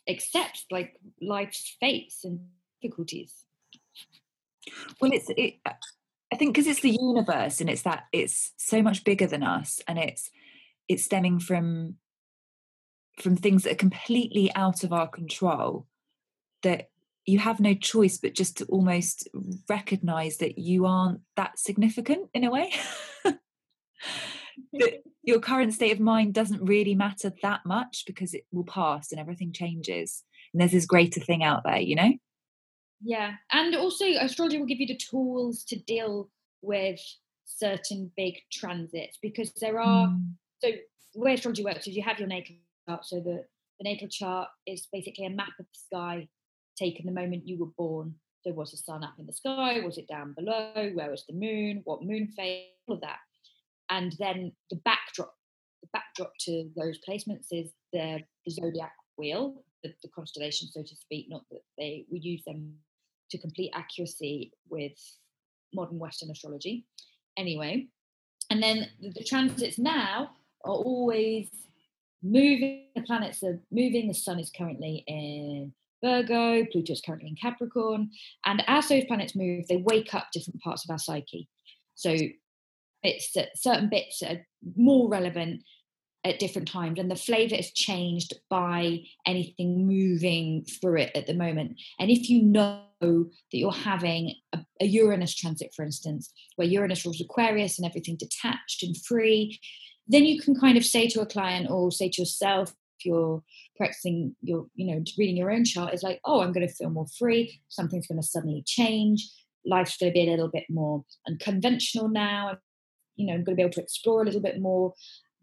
accepts 0.08 0.66
like 0.72 0.94
life's 1.22 1.78
fates 1.80 2.24
and 2.24 2.40
difficulties? 2.82 3.46
Well, 5.00 5.12
it's 5.14 5.30
it. 5.30 5.56
I 5.66 6.38
think 6.38 6.54
because 6.54 6.68
it's 6.68 6.82
the 6.82 6.98
universe 7.00 7.60
and 7.60 7.70
it's 7.70 7.82
that 7.82 8.04
it's 8.14 8.54
so 8.58 8.82
much 8.82 9.04
bigger 9.04 9.28
than 9.28 9.44
us, 9.44 9.82
and 9.88 10.00
it's 10.00 10.30
it's 10.88 11.04
stemming 11.04 11.40
from 11.40 11.96
from 13.20 13.36
things 13.36 13.64
that 13.64 13.74
are 13.74 13.76
completely 13.76 14.54
out 14.56 14.84
of 14.84 14.94
our 14.94 15.08
control. 15.08 15.88
That 16.64 16.90
you 17.26 17.40
have 17.40 17.60
no 17.60 17.74
choice 17.74 18.18
but 18.18 18.36
just 18.36 18.58
to 18.58 18.66
almost 18.66 19.28
recognize 19.70 20.38
that 20.38 20.58
you 20.58 20.86
aren't 20.86 21.22
that 21.36 21.60
significant 21.60 22.30
in 22.34 22.44
a 22.44 22.52
way. 22.52 22.72
that 24.74 25.04
your 25.24 25.40
current 25.40 25.74
state 25.74 25.92
of 25.92 26.00
mind 26.00 26.34
doesn't 26.34 26.64
really 26.64 26.96
matter 26.96 27.32
that 27.42 27.62
much 27.66 28.04
because 28.06 28.34
it 28.34 28.46
will 28.52 28.64
pass 28.64 29.12
and 29.12 29.20
everything 29.20 29.54
changes. 29.54 30.24
And 30.54 30.60
there's 30.60 30.72
this 30.72 30.86
greater 30.86 31.20
thing 31.20 31.44
out 31.44 31.64
there, 31.64 31.80
you 31.80 31.96
know? 31.96 32.14
Yeah, 33.04 33.34
and 33.52 33.76
also 33.76 34.06
astrology 34.20 34.60
will 34.60 34.68
give 34.68 34.80
you 34.80 34.88
the 34.88 34.98
tools 34.98 35.64
to 35.66 35.80
deal 35.80 36.30
with 36.62 37.00
certain 37.46 38.12
big 38.16 38.36
transits 38.52 39.18
because 39.22 39.52
there 39.60 39.80
are. 39.80 40.08
Mm. 40.08 40.34
So 40.64 40.72
the 41.14 41.20
way 41.20 41.34
astrology 41.34 41.64
works 41.64 41.88
is 41.88 41.96
you 41.96 42.04
have 42.04 42.20
your 42.20 42.28
natal 42.28 42.56
chart. 42.88 43.06
So 43.06 43.20
the 43.20 43.46
the 43.80 43.90
natal 43.90 44.08
chart 44.08 44.50
is 44.68 44.88
basically 44.94 45.26
a 45.26 45.30
map 45.30 45.54
of 45.60 45.66
the 45.66 45.80
sky 45.80 46.28
taken 46.78 47.06
the 47.06 47.12
moment 47.12 47.48
you 47.48 47.58
were 47.58 47.72
born. 47.78 48.16
So 48.44 48.52
was 48.52 48.72
the 48.72 48.78
sun 48.78 49.04
up 49.04 49.16
in 49.20 49.26
the 49.26 49.34
sky? 49.34 49.80
Was 49.82 49.98
it 49.98 50.08
down 50.08 50.34
below? 50.34 50.92
Where 50.94 51.12
was 51.12 51.26
the 51.28 51.34
moon? 51.34 51.82
What 51.84 52.04
moon 52.04 52.28
phase? 52.28 52.68
All 52.88 52.96
of 52.96 53.02
that. 53.02 53.20
And 53.90 54.16
then 54.20 54.52
the 54.70 54.78
backdrop, 54.78 55.34
the 55.82 55.90
backdrop 55.94 56.32
to 56.42 56.70
those 56.76 57.00
placements 57.08 57.48
is 57.52 57.72
the, 57.94 58.20
the 58.46 58.52
zodiac 58.52 58.94
wheel, 59.18 59.64
the, 59.84 59.94
the 60.02 60.10
constellation, 60.10 60.70
so 60.70 60.82
to 60.82 60.96
speak. 60.96 61.28
Not 61.30 61.44
that 61.52 61.62
they 61.78 62.06
we 62.12 62.20
use 62.20 62.44
them 62.46 62.74
to 63.32 63.38
complete 63.38 63.72
accuracy 63.74 64.52
with 64.70 64.94
modern 65.74 66.00
Western 66.00 66.30
astrology. 66.32 66.86
Anyway, 67.38 67.88
and 68.50 68.62
then 68.62 68.88
the, 69.00 69.24
transits 69.24 69.80
now 69.80 70.32
are 70.66 70.74
always 70.74 71.48
moving. 72.22 72.88
The 72.96 73.02
planets 73.02 73.42
are 73.44 73.60
moving. 73.72 74.08
The 74.08 74.14
sun 74.14 74.40
is 74.40 74.52
currently 74.56 75.04
in 75.08 75.74
Virgo, 76.04 76.66
Pluto 76.66 76.94
is 76.94 77.02
currently 77.02 77.30
in 77.30 77.36
Capricorn. 77.36 78.10
And 78.46 78.64
as 78.68 78.90
those 78.90 79.06
planets 79.06 79.36
move, 79.36 79.68
they 79.68 79.78
wake 79.78 80.14
up 80.14 80.28
different 80.34 80.62
parts 80.62 80.84
of 80.84 80.92
our 80.92 81.00
psyche. 81.00 81.48
So 81.96 82.16
it's 83.04 83.36
certain 83.56 83.90
bits 83.90 84.22
are 84.22 84.46
more 84.76 85.10
relevant 85.10 85.64
at 86.24 86.40
different 86.40 86.68
times, 86.68 87.00
and 87.00 87.10
the 87.10 87.16
flavor 87.16 87.56
is 87.56 87.72
changed 87.72 88.34
by 88.50 89.00
anything 89.26 89.88
moving 89.88 90.64
through 90.66 90.98
it 90.98 91.12
at 91.16 91.26
the 91.26 91.34
moment. 91.34 91.80
And 92.00 92.12
if 92.12 92.30
you 92.30 92.44
know 92.44 92.84
that 93.02 93.32
you're 93.52 93.72
having 93.72 94.36
a, 94.54 94.60
a 94.80 94.86
Uranus 94.86 95.36
transit, 95.36 95.74
for 95.76 95.84
instance, 95.84 96.32
where 96.56 96.68
Uranus 96.68 97.06
rules 97.06 97.20
Aquarius 97.20 97.80
and 97.80 97.88
everything 97.88 98.18
detached 98.18 98.84
and 98.84 98.96
free, 98.98 99.60
then 100.08 100.26
you 100.26 100.40
can 100.40 100.54
kind 100.60 100.78
of 100.78 100.86
say 100.86 101.08
to 101.08 101.22
a 101.22 101.26
client 101.26 101.70
or 101.70 101.92
say 101.92 102.10
to 102.10 102.22
yourself, 102.22 102.74
if 103.00 103.06
you're 103.06 103.42
practicing 103.76 104.36
your, 104.42 104.68
you 104.76 104.94
know, 104.94 105.04
reading 105.18 105.38
your 105.38 105.52
own 105.52 105.66
chart, 105.66 105.94
is 105.94 106.04
like, 106.04 106.20
oh, 106.24 106.42
I'm 106.42 106.52
going 106.52 106.68
to 106.68 106.74
feel 106.74 106.92
more 106.92 107.08
free. 107.18 107.62
Something's 107.70 108.06
going 108.06 108.22
to 108.22 108.28
suddenly 108.28 108.64
change. 108.68 109.28
Life's 109.66 109.98
going 109.98 110.12
to 110.12 110.14
be 110.14 110.28
a 110.28 110.30
little 110.30 110.50
bit 110.50 110.66
more 110.70 111.04
unconventional 111.28 112.10
now. 112.10 112.58
You 113.16 113.26
know, 113.26 113.34
I'm 113.34 113.44
going 113.44 113.56
to 113.56 113.60
be 113.60 113.64
able 113.64 113.74
to 113.74 113.82
explore 113.82 114.22
a 114.22 114.26
little 114.26 114.42
bit 114.42 114.62
more. 114.62 114.94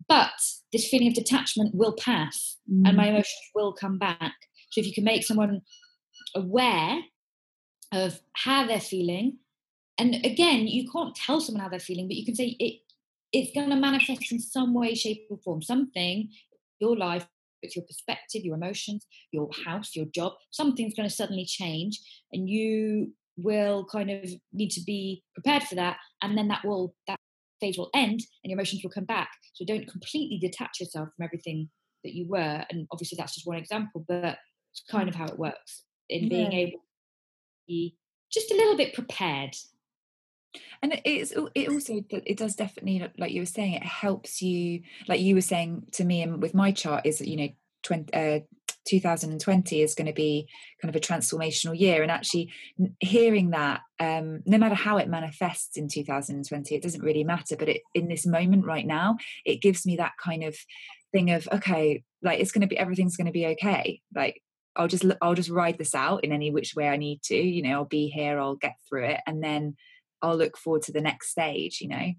But 0.07 0.31
this 0.73 0.89
feeling 0.89 1.09
of 1.09 1.15
detachment 1.15 1.75
will 1.75 1.95
pass 1.99 2.57
mm. 2.71 2.87
and 2.87 2.97
my 2.97 3.09
emotions 3.09 3.51
will 3.55 3.73
come 3.73 3.99
back. 3.99 4.35
So 4.71 4.81
if 4.81 4.87
you 4.87 4.93
can 4.93 5.05
make 5.05 5.25
someone 5.25 5.63
aware 6.35 7.01
of 7.93 8.21
how 8.35 8.67
they're 8.67 8.81
feeling, 8.81 9.39
and 9.99 10.15
again, 10.25 10.67
you 10.69 10.89
can't 10.91 11.15
tell 11.15 11.41
someone 11.41 11.63
how 11.63 11.69
they're 11.69 11.81
feeling, 11.81 12.07
but 12.07 12.17
you 12.17 12.25
can 12.25 12.35
say 12.35 12.57
it 12.59 12.81
it's 13.33 13.53
going 13.53 13.71
to 13.71 13.77
manifest 13.77 14.33
in 14.33 14.39
some 14.39 14.73
way, 14.73 14.95
shape, 14.95 15.27
or 15.31 15.39
form. 15.45 15.61
Something, 15.61 16.31
your 16.81 16.97
life, 16.97 17.27
it's 17.63 17.77
your 17.77 17.85
perspective, 17.85 18.43
your 18.45 18.57
emotions, 18.57 19.07
your 19.33 19.51
house, 19.67 19.95
your 19.95 20.07
job, 20.07 20.33
something's 20.51 20.95
going 20.95 21.09
to 21.09 21.15
suddenly 21.15 21.45
change, 21.45 22.01
and 22.33 22.49
you 22.49 23.13
will 23.37 23.87
kind 23.91 24.11
of 24.11 24.31
need 24.53 24.71
to 24.71 24.81
be 24.85 25.23
prepared 25.35 25.63
for 25.63 25.75
that. 25.77 25.99
And 26.23 26.37
then 26.37 26.49
that 26.49 26.65
will 26.65 26.95
that 27.07 27.18
phase 27.61 27.79
will 27.79 27.91
end, 27.95 28.21
and 28.43 28.51
your 28.51 28.57
emotions 28.57 28.83
will 28.83 28.91
come 28.91 29.05
back. 29.05 29.31
So 29.55 29.65
don't 29.65 29.89
completely 29.89 30.39
detach 30.39 30.81
yourself 30.81 31.09
from 31.17 31.25
everything 31.25 31.69
that 32.05 32.15
you 32.15 32.27
were. 32.29 32.65
And 32.71 32.87
obviously, 32.93 33.17
that's 33.17 33.35
just 33.35 33.47
one 33.47 33.59
example, 33.59 34.05
but 34.07 34.39
it's 34.73 34.85
kind 34.91 35.09
of 35.09 35.15
how 35.15 35.27
it 35.27 35.39
works 35.39 35.85
in 36.09 36.25
yeah. 36.25 36.29
being 36.29 36.53
able 36.53 36.73
to 36.73 36.79
be 37.67 37.97
just 38.31 38.51
a 38.51 38.55
little 38.55 38.77
bit 38.77 38.95
prepared 38.95 39.55
and 40.83 41.01
it's 41.05 41.33
it 41.55 41.69
also 41.69 42.03
it 42.11 42.37
does 42.37 42.55
definitely 42.55 43.07
like 43.19 43.33
you 43.33 43.43
were 43.43 43.47
saying 43.47 43.75
it 43.75 43.83
helps 43.83 44.41
you 44.41 44.81
like 45.07 45.21
you 45.21 45.35
were 45.35 45.41
saying 45.41 45.87
to 45.93 46.05
me 46.05 46.23
and 46.23 46.41
with 46.41 46.55
my 46.55 46.73
chart 46.73 47.05
is 47.05 47.19
that 47.19 47.29
you 47.29 47.37
know 47.37 47.49
20, 47.83 48.15
uh, 48.15 48.41
2020 48.89 49.83
is 49.83 49.95
going 49.95 50.07
to 50.07 50.13
be 50.13 50.49
kind 50.81 50.95
of 50.95 50.97
a 50.97 51.05
transformational 51.05 51.79
year 51.79 52.03
and 52.03 52.11
actually 52.11 52.51
hearing 53.01 53.51
that 53.51 53.81
um, 54.01 54.43
no 54.47 54.59
matter 54.59 54.75
how 54.75 54.97
it 54.97 55.09
manifests 55.09 55.77
in 55.77 55.89
2020 55.89 56.75
it 56.75 56.83
doesn't 56.83 57.03
really 57.03 57.25
matter 57.25 57.57
but 57.57 57.69
it, 57.69 57.83
in 57.95 58.09
this 58.09 58.27
moment 58.27 58.65
right 58.65 58.87
now 58.87 59.17
it 59.45 59.63
gives 59.63 59.85
me 59.85 59.97
that 59.97 60.13
kind 60.23 60.45
of 60.45 60.57
thing 61.13 61.31
of 61.31 61.49
okay 61.53 62.03
like 62.23 62.41
it's 62.41 62.53
going 62.53 62.63
to 62.63 62.67
be 62.67 62.79
everything's 62.79 63.17
going 63.17 63.27
to 63.27 63.33
be 63.33 63.47
okay 63.47 64.01
like 64.15 64.43
i'll 64.77 64.89
just 64.89 65.05
i'll 65.23 65.35
just 65.35 65.51
ride 65.51 65.79
this 65.79 65.95
out 65.95 66.23
in 66.23 66.33
any 66.33 66.51
which 66.51 66.75
way 66.75 66.89
i 66.89 66.97
need 66.97 67.23
to 67.23 67.37
you 67.37 67.63
know 67.63 67.71
i'll 67.71 67.85
be 67.85 68.09
here 68.09 68.39
i'll 68.39 68.57
get 68.57 68.75
through 68.89 69.05
it 69.05 69.21
and 69.27 69.43
then 69.43 69.75
I'll 70.23 70.37
look 70.37 70.57
forward 70.57 70.83
to 70.83 70.93
the 70.93 71.01
next 71.01 71.31
stage, 71.31 71.81
you 71.81 71.89
know? 71.89 72.13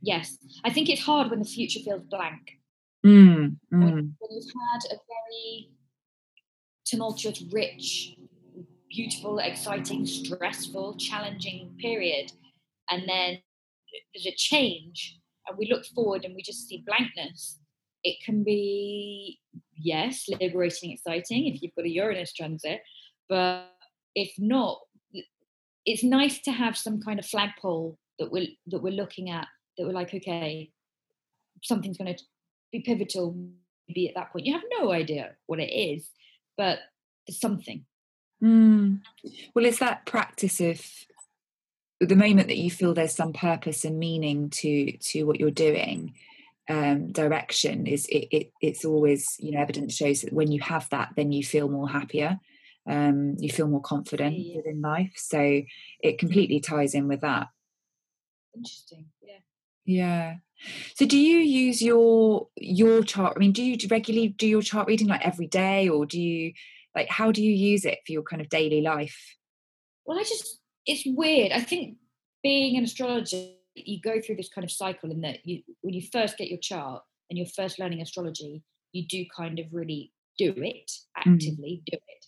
Yes. 0.00 0.36
I 0.64 0.70
think 0.70 0.88
it's 0.88 1.02
hard 1.02 1.30
when 1.30 1.38
the 1.38 1.44
future 1.44 1.80
feels 1.80 2.02
blank. 2.02 2.58
Mm, 3.04 3.56
mm. 3.56 3.56
When, 3.70 4.16
when 4.18 4.30
you've 4.30 4.52
had 4.72 4.94
a 4.94 4.98
very 5.08 5.70
tumultuous, 6.84 7.42
rich, 7.50 8.16
beautiful, 8.90 9.38
exciting, 9.38 10.06
stressful, 10.06 10.96
challenging 10.96 11.74
period, 11.80 12.32
and 12.90 13.02
then 13.08 13.38
there's 14.14 14.26
a 14.26 14.34
change, 14.36 15.18
and 15.46 15.58
we 15.58 15.68
look 15.70 15.84
forward 15.86 16.24
and 16.24 16.34
we 16.34 16.42
just 16.42 16.68
see 16.68 16.84
blankness. 16.86 17.58
It 18.04 18.16
can 18.24 18.44
be, 18.44 19.38
yes, 19.76 20.26
liberating, 20.40 20.92
exciting 20.92 21.46
if 21.46 21.62
you've 21.62 21.74
got 21.74 21.84
a 21.84 21.90
Uranus 21.90 22.32
transit, 22.32 22.80
but 23.28 23.66
if 24.14 24.32
not, 24.38 24.80
it's 25.84 26.04
nice 26.04 26.40
to 26.42 26.52
have 26.52 26.76
some 26.76 27.00
kind 27.00 27.18
of 27.18 27.26
flagpole 27.26 27.98
that 28.18 28.30
we're 28.30 28.46
that 28.68 28.82
we're 28.82 28.92
looking 28.92 29.30
at 29.30 29.48
that 29.76 29.86
we're 29.86 29.92
like 29.92 30.14
okay 30.14 30.70
something's 31.62 31.96
going 31.96 32.14
to 32.14 32.22
be 32.72 32.80
pivotal 32.80 33.36
be 33.92 34.08
at 34.08 34.14
that 34.14 34.32
point 34.32 34.46
you 34.46 34.54
have 34.54 34.62
no 34.80 34.90
idea 34.90 35.32
what 35.46 35.60
it 35.60 35.70
is 35.70 36.08
but 36.56 36.78
there's 37.26 37.40
something 37.40 37.84
mm. 38.42 38.98
well 39.54 39.66
it's 39.66 39.78
that 39.78 40.06
practice 40.06 40.60
of 40.60 40.80
the 42.00 42.16
moment 42.16 42.48
that 42.48 42.56
you 42.56 42.70
feel 42.70 42.94
there's 42.94 43.14
some 43.14 43.32
purpose 43.32 43.84
and 43.84 43.98
meaning 43.98 44.50
to 44.50 44.96
to 44.98 45.24
what 45.24 45.38
you're 45.38 45.50
doing 45.50 46.14
um, 46.70 47.12
direction 47.12 47.86
is 47.86 48.06
it, 48.06 48.28
it, 48.30 48.52
it's 48.60 48.84
always 48.84 49.36
you 49.38 49.52
know 49.52 49.60
evidence 49.60 49.94
shows 49.94 50.22
that 50.22 50.32
when 50.32 50.50
you 50.50 50.60
have 50.60 50.88
that 50.90 51.10
then 51.16 51.32
you 51.32 51.44
feel 51.44 51.68
more 51.68 51.88
happier 51.88 52.38
um, 52.86 53.36
you 53.38 53.50
feel 53.50 53.68
more 53.68 53.80
confident 53.80 54.36
yeah. 54.36 54.56
within 54.56 54.80
life. 54.80 55.12
So 55.16 55.62
it 56.00 56.18
completely 56.18 56.60
ties 56.60 56.94
in 56.94 57.08
with 57.08 57.20
that. 57.20 57.48
Interesting. 58.56 59.06
Yeah. 59.22 59.38
Yeah. 59.84 60.36
So 60.94 61.06
do 61.06 61.18
you 61.18 61.38
use 61.38 61.82
your 61.82 62.48
your 62.56 63.02
chart? 63.02 63.34
I 63.36 63.38
mean, 63.40 63.52
do 63.52 63.62
you 63.62 63.76
regularly 63.90 64.28
do 64.28 64.46
your 64.46 64.62
chart 64.62 64.86
reading 64.86 65.08
like 65.08 65.24
every 65.24 65.46
day, 65.46 65.88
or 65.88 66.06
do 66.06 66.20
you 66.20 66.52
like 66.94 67.08
how 67.08 67.32
do 67.32 67.42
you 67.42 67.52
use 67.52 67.84
it 67.84 67.98
for 68.06 68.12
your 68.12 68.22
kind 68.22 68.40
of 68.40 68.48
daily 68.48 68.80
life? 68.80 69.36
Well, 70.04 70.18
I 70.18 70.22
just 70.22 70.60
it's 70.86 71.02
weird. 71.06 71.52
I 71.52 71.60
think 71.60 71.96
being 72.42 72.76
an 72.76 72.84
astrologer, 72.84 73.44
you 73.74 74.00
go 74.00 74.20
through 74.20 74.36
this 74.36 74.48
kind 74.48 74.64
of 74.64 74.70
cycle 74.70 75.10
in 75.10 75.22
that 75.22 75.44
you 75.44 75.62
when 75.80 75.94
you 75.94 76.02
first 76.12 76.38
get 76.38 76.48
your 76.48 76.58
chart 76.58 77.02
and 77.28 77.38
you're 77.38 77.46
first 77.46 77.78
learning 77.78 78.00
astrology, 78.00 78.62
you 78.92 79.06
do 79.06 79.24
kind 79.36 79.58
of 79.58 79.66
really 79.72 80.12
do 80.38 80.54
it 80.56 80.90
mm. 80.90 81.32
actively, 81.32 81.82
mm. 81.82 81.90
do 81.90 81.96
it 81.96 82.22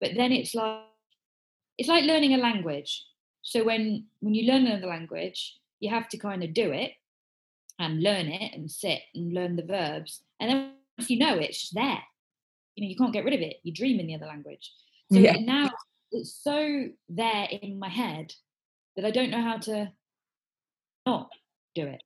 but 0.00 0.12
then 0.16 0.32
it's 0.32 0.54
like 0.54 0.82
it's 1.76 1.88
like 1.88 2.04
learning 2.04 2.34
a 2.34 2.38
language 2.38 3.04
so 3.42 3.64
when 3.64 4.06
when 4.20 4.34
you 4.34 4.50
learn 4.50 4.66
another 4.66 4.86
language 4.86 5.56
you 5.80 5.90
have 5.90 6.08
to 6.08 6.18
kind 6.18 6.42
of 6.42 6.54
do 6.54 6.72
it 6.72 6.92
and 7.78 8.02
learn 8.02 8.26
it 8.26 8.54
and 8.54 8.70
sit 8.70 9.00
and 9.14 9.32
learn 9.32 9.56
the 9.56 9.64
verbs 9.64 10.22
and 10.40 10.50
then 10.50 10.72
if 10.98 11.10
you 11.10 11.18
know 11.18 11.36
it, 11.36 11.50
it's 11.50 11.60
just 11.60 11.74
there 11.74 12.02
you 12.74 12.84
know 12.84 12.88
you 12.88 12.96
can't 12.96 13.12
get 13.12 13.24
rid 13.24 13.34
of 13.34 13.40
it 13.40 13.56
you 13.62 13.72
dream 13.72 14.00
in 14.00 14.06
the 14.06 14.14
other 14.14 14.26
language 14.26 14.72
so 15.12 15.18
yeah. 15.18 15.36
now 15.40 15.70
it's 16.12 16.40
so 16.42 16.86
there 17.08 17.48
in 17.62 17.78
my 17.78 17.88
head 17.88 18.32
that 18.96 19.04
i 19.04 19.10
don't 19.10 19.30
know 19.30 19.42
how 19.42 19.58
to 19.58 19.90
not 21.06 21.28
do 21.74 21.86
it 21.86 22.02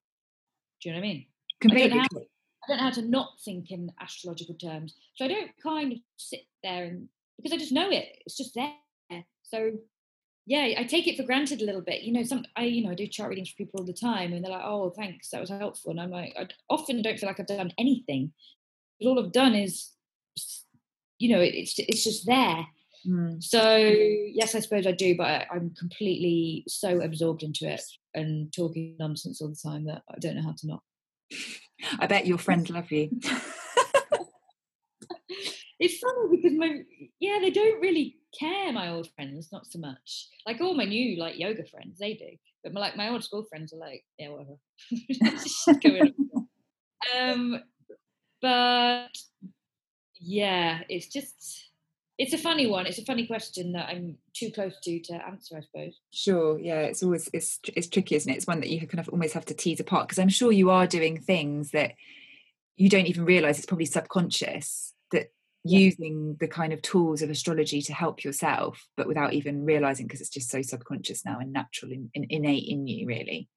do 0.80 0.88
you 0.88 0.94
know 0.94 1.00
what 1.00 1.06
i 1.06 1.08
mean 1.08 1.26
completely 1.60 1.98
I 1.98 2.06
don't, 2.06 2.08
to, 2.10 2.18
I 2.18 2.68
don't 2.68 2.76
know 2.76 2.82
how 2.84 2.90
to 2.90 3.02
not 3.02 3.28
think 3.44 3.70
in 3.70 3.90
astrological 4.00 4.54
terms 4.56 4.94
so 5.16 5.24
i 5.24 5.28
don't 5.28 5.50
kind 5.62 5.92
of 5.92 5.98
sit 6.16 6.42
there 6.62 6.84
and 6.84 7.08
because 7.42 7.56
I 7.56 7.58
just 7.58 7.72
know 7.72 7.90
it. 7.90 8.06
It's 8.24 8.36
just 8.36 8.54
there. 8.54 8.72
So 9.42 9.72
yeah, 10.44 10.74
I 10.76 10.84
take 10.84 11.06
it 11.06 11.16
for 11.16 11.22
granted 11.22 11.62
a 11.62 11.64
little 11.64 11.80
bit. 11.80 12.02
You 12.02 12.12
know, 12.12 12.24
some 12.24 12.44
I 12.56 12.64
you 12.64 12.84
know 12.84 12.90
I 12.90 12.94
do 12.94 13.06
chart 13.06 13.30
readings 13.30 13.50
for 13.50 13.56
people 13.56 13.80
all 13.80 13.86
the 13.86 13.92
time, 13.92 14.32
and 14.32 14.44
they're 14.44 14.50
like, 14.50 14.64
"Oh, 14.64 14.90
thanks, 14.90 15.30
that 15.30 15.40
was 15.40 15.50
helpful." 15.50 15.92
And 15.92 16.00
I'm 16.00 16.10
like, 16.10 16.34
I 16.36 16.48
often 16.68 17.00
don't 17.00 17.18
feel 17.18 17.28
like 17.28 17.38
I've 17.38 17.46
done 17.46 17.72
anything. 17.78 18.32
But 19.00 19.08
all 19.08 19.24
I've 19.24 19.32
done 19.32 19.54
is, 19.54 19.90
you 21.18 21.28
know, 21.28 21.40
it's 21.40 21.78
it's 21.78 22.02
just 22.02 22.26
there. 22.26 22.66
Mm. 23.06 23.42
So 23.42 23.76
yes, 23.76 24.54
I 24.54 24.60
suppose 24.60 24.86
I 24.86 24.92
do, 24.92 25.16
but 25.16 25.26
I, 25.26 25.46
I'm 25.52 25.74
completely 25.78 26.64
so 26.66 27.00
absorbed 27.00 27.42
into 27.42 27.68
it 27.68 27.82
and 28.14 28.52
talking 28.52 28.96
nonsense 28.98 29.40
all 29.40 29.48
the 29.48 29.56
time 29.70 29.84
that 29.86 30.02
I 30.10 30.18
don't 30.18 30.36
know 30.36 30.42
how 30.42 30.54
to 30.58 30.66
not. 30.66 30.82
I 32.00 32.06
bet 32.06 32.26
your 32.26 32.38
friends 32.38 32.68
love 32.70 32.90
you. 32.90 33.10
it's 35.78 35.98
funny 35.98 36.36
because 36.36 36.52
my 36.52 36.82
yeah 37.20 37.38
they 37.40 37.50
don't 37.50 37.80
really 37.80 38.16
care 38.38 38.72
my 38.72 38.88
old 38.88 39.08
friends 39.14 39.50
not 39.52 39.66
so 39.66 39.78
much 39.78 40.28
like 40.46 40.60
all 40.60 40.74
my 40.74 40.84
new 40.84 41.18
like 41.18 41.38
yoga 41.38 41.64
friends 41.66 41.98
they 41.98 42.14
do 42.14 42.30
but 42.64 42.72
my, 42.72 42.80
like 42.80 42.96
my 42.96 43.08
old 43.08 43.22
school 43.22 43.44
friends 43.44 43.72
are 43.72 43.78
like 43.78 44.04
yeah 44.18 44.28
whatever 44.28 44.56
um 47.18 47.60
but 48.40 49.08
yeah 50.20 50.80
it's 50.88 51.08
just 51.08 51.72
it's 52.18 52.34
a 52.34 52.38
funny 52.38 52.66
one. 52.68 52.86
It's 52.86 52.98
a 52.98 53.04
funny 53.04 53.26
question 53.26 53.72
that 53.72 53.88
I'm 53.88 54.16
too 54.32 54.50
close 54.52 54.78
to 54.84 55.00
to 55.00 55.14
answer, 55.26 55.56
I 55.56 55.60
suppose. 55.62 55.98
Sure. 56.12 56.58
Yeah. 56.58 56.80
It's 56.82 57.02
always 57.02 57.28
it's 57.32 57.58
it's 57.74 57.88
tricky, 57.88 58.14
isn't 58.14 58.30
it? 58.30 58.36
It's 58.36 58.46
one 58.46 58.60
that 58.60 58.70
you 58.70 58.86
kind 58.86 59.00
of 59.00 59.08
almost 59.08 59.34
have 59.34 59.46
to 59.46 59.54
tease 59.54 59.80
apart 59.80 60.06
because 60.06 60.18
I'm 60.18 60.28
sure 60.28 60.52
you 60.52 60.70
are 60.70 60.86
doing 60.86 61.20
things 61.20 61.70
that 61.72 61.94
you 62.76 62.88
don't 62.88 63.06
even 63.06 63.24
realize 63.24 63.58
it's 63.58 63.66
probably 63.66 63.86
subconscious 63.86 64.94
that. 65.10 65.32
Using 65.64 66.36
the 66.40 66.48
kind 66.48 66.72
of 66.72 66.82
tools 66.82 67.22
of 67.22 67.30
astrology 67.30 67.80
to 67.82 67.92
help 67.92 68.24
yourself, 68.24 68.84
but 68.96 69.06
without 69.06 69.32
even 69.32 69.64
realizing 69.64 70.06
because 70.06 70.20
it's 70.20 70.30
just 70.30 70.50
so 70.50 70.60
subconscious 70.62 71.24
now 71.24 71.38
and 71.38 71.52
natural 71.52 71.92
and, 71.92 72.10
and 72.14 72.26
innate 72.30 72.68
in 72.68 72.86
you, 72.86 73.06
really. 73.06 73.48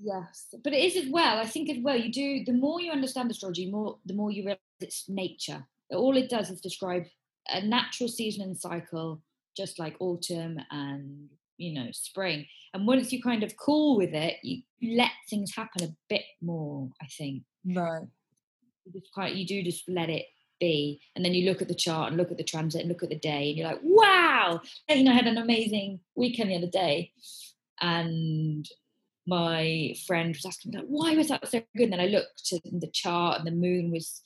Yes, 0.00 0.54
but 0.62 0.72
it 0.72 0.84
is 0.84 0.96
as 0.96 1.10
well. 1.10 1.38
I 1.38 1.46
think 1.46 1.70
as 1.70 1.78
well. 1.80 1.96
You 1.96 2.12
do 2.12 2.44
the 2.44 2.56
more 2.56 2.80
you 2.80 2.92
understand 2.92 3.30
astrology, 3.30 3.70
more 3.70 3.98
the 4.06 4.14
more 4.14 4.30
you 4.30 4.42
realize 4.42 4.58
it's 4.80 5.08
nature. 5.08 5.66
All 5.90 6.16
it 6.16 6.30
does 6.30 6.50
is 6.50 6.60
describe 6.60 7.04
a 7.48 7.62
natural 7.62 8.08
season 8.08 8.42
and 8.42 8.56
cycle, 8.56 9.22
just 9.56 9.78
like 9.78 9.96
autumn 10.00 10.58
and 10.70 11.28
you 11.56 11.74
know 11.74 11.88
spring. 11.92 12.46
And 12.74 12.86
once 12.86 13.12
you 13.12 13.20
kind 13.20 13.42
of 13.42 13.56
cool 13.56 13.96
with 13.96 14.14
it, 14.14 14.36
you 14.42 14.62
let 14.96 15.10
things 15.28 15.54
happen 15.54 15.84
a 15.84 15.96
bit 16.08 16.22
more. 16.40 16.90
I 17.02 17.06
think. 17.06 17.42
Right. 17.66 18.06
You 18.84 19.00
just 19.00 19.12
quite 19.12 19.34
you 19.34 19.46
do 19.46 19.64
just 19.64 19.88
let 19.88 20.10
it 20.10 20.26
be, 20.58 21.00
and 21.14 21.24
then 21.24 21.34
you 21.34 21.48
look 21.48 21.62
at 21.62 21.68
the 21.68 21.74
chart 21.74 22.08
and 22.08 22.16
look 22.16 22.30
at 22.30 22.38
the 22.38 22.44
transit 22.44 22.80
and 22.80 22.88
look 22.88 23.02
at 23.02 23.08
the 23.08 23.18
day, 23.18 23.48
and 23.48 23.58
you're 23.58 23.68
like, 23.68 23.80
wow! 23.82 24.60
You 24.88 25.04
know, 25.04 25.12
I 25.12 25.14
had 25.14 25.26
an 25.26 25.38
amazing 25.38 26.00
weekend 26.14 26.50
the 26.50 26.56
other 26.56 26.66
day, 26.66 27.12
and 27.80 28.68
my 29.26 29.94
friend 30.06 30.34
was 30.34 30.46
asking 30.46 30.72
me 30.72 30.78
like, 30.78 30.86
why 30.88 31.14
was 31.14 31.28
that 31.28 31.46
so 31.48 31.62
good? 31.76 31.84
And 31.84 31.92
then 31.92 32.00
I 32.00 32.06
looked 32.06 32.52
at 32.52 32.62
the 32.64 32.90
chart 32.90 33.38
and 33.38 33.46
the 33.46 33.50
moon 33.50 33.90
was 33.90 34.22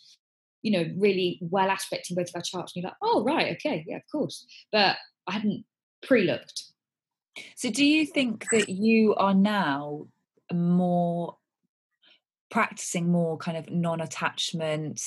you 0.62 0.70
know, 0.70 0.88
really 0.96 1.38
well 1.42 1.70
aspecting 1.70 2.16
both 2.16 2.28
of 2.28 2.36
our 2.36 2.42
charts. 2.42 2.74
And 2.74 2.82
you're 2.82 2.90
like, 2.90 2.96
oh, 3.02 3.22
right, 3.24 3.56
okay, 3.56 3.84
yeah, 3.86 3.96
of 3.96 4.02
course. 4.10 4.46
But 4.70 4.96
I 5.26 5.32
hadn't 5.32 5.64
pre 6.02 6.22
looked. 6.22 6.64
So, 7.56 7.70
do 7.70 7.84
you 7.84 8.06
think 8.06 8.46
that 8.52 8.68
you 8.68 9.14
are 9.16 9.34
now 9.34 10.06
more 10.52 11.36
practicing 12.50 13.10
more 13.10 13.36
kind 13.38 13.56
of 13.56 13.70
non 13.70 14.00
attachment, 14.00 15.00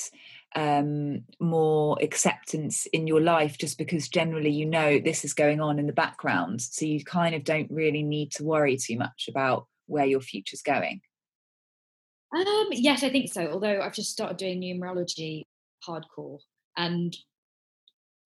um, 0.56 1.24
more 1.40 1.98
acceptance 2.02 2.86
in 2.88 3.08
your 3.08 3.22
life 3.22 3.58
just 3.58 3.78
because 3.78 4.08
generally 4.08 4.50
you 4.50 4.66
know 4.66 5.00
this 5.00 5.26
is 5.26 5.34
going 5.34 5.62
on 5.62 5.80
in 5.80 5.88
the 5.88 5.94
background? 5.94 6.62
So, 6.62 6.86
you 6.86 7.04
kind 7.04 7.36
of 7.36 7.44
don't 7.44 7.70
really 7.70 8.04
need 8.04 8.32
to 8.34 8.44
worry 8.44 8.78
too 8.78 8.98
much 8.98 9.28
about 9.30 9.68
where 9.88 10.06
your 10.06 10.22
future's 10.22 10.62
going? 10.62 11.02
Um, 12.36 12.68
yes, 12.72 13.04
I 13.04 13.10
think 13.10 13.32
so. 13.32 13.48
Although 13.48 13.82
I've 13.82 13.94
just 13.94 14.12
started 14.12 14.38
doing 14.38 14.62
numerology 14.62 15.44
hardcore, 15.88 16.40
and 16.78 17.16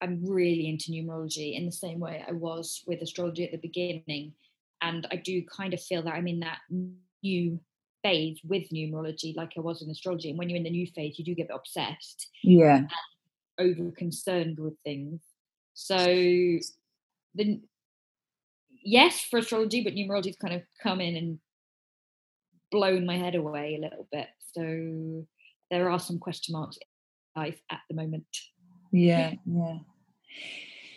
I'm 0.01 0.23
really 0.25 0.67
into 0.69 0.91
numerology 0.91 1.57
in 1.57 1.65
the 1.65 1.71
same 1.71 1.99
way 1.99 2.23
I 2.27 2.31
was 2.31 2.83
with 2.87 3.01
astrology 3.01 3.43
at 3.43 3.51
the 3.51 3.57
beginning. 3.57 4.33
And 4.81 5.05
I 5.11 5.17
do 5.17 5.43
kind 5.45 5.73
of 5.73 5.81
feel 5.81 6.03
that 6.03 6.13
I'm 6.13 6.27
in 6.27 6.39
that 6.39 6.59
new 7.21 7.59
phase 8.03 8.39
with 8.43 8.69
numerology, 8.69 9.35
like 9.35 9.53
I 9.57 9.61
was 9.61 9.81
in 9.81 9.89
astrology. 9.89 10.29
And 10.29 10.37
when 10.39 10.49
you're 10.49 10.57
in 10.57 10.63
the 10.63 10.69
new 10.69 10.87
phase, 10.87 11.17
you 11.17 11.25
do 11.25 11.35
get 11.35 11.49
obsessed, 11.53 12.29
yeah, 12.43 12.83
over 13.57 13.91
concerned 13.91 14.59
with 14.59 14.73
things. 14.83 15.21
So 15.73 15.97
the 17.35 17.61
yes 18.83 19.21
for 19.21 19.39
astrology, 19.39 19.83
but 19.83 19.93
numerology's 19.93 20.37
kind 20.37 20.53
of 20.53 20.61
come 20.81 21.01
in 21.01 21.15
and 21.15 21.39
blown 22.71 23.05
my 23.05 23.17
head 23.17 23.35
away 23.35 23.75
a 23.75 23.81
little 23.81 24.07
bit. 24.11 24.27
So 24.53 25.25
there 25.71 25.89
are 25.89 25.99
some 25.99 26.19
question 26.19 26.53
marks 26.53 26.77
in 26.77 27.41
life 27.41 27.61
at 27.71 27.81
the 27.89 27.95
moment. 27.95 28.25
Yeah, 28.91 29.33
yeah. 29.45 29.77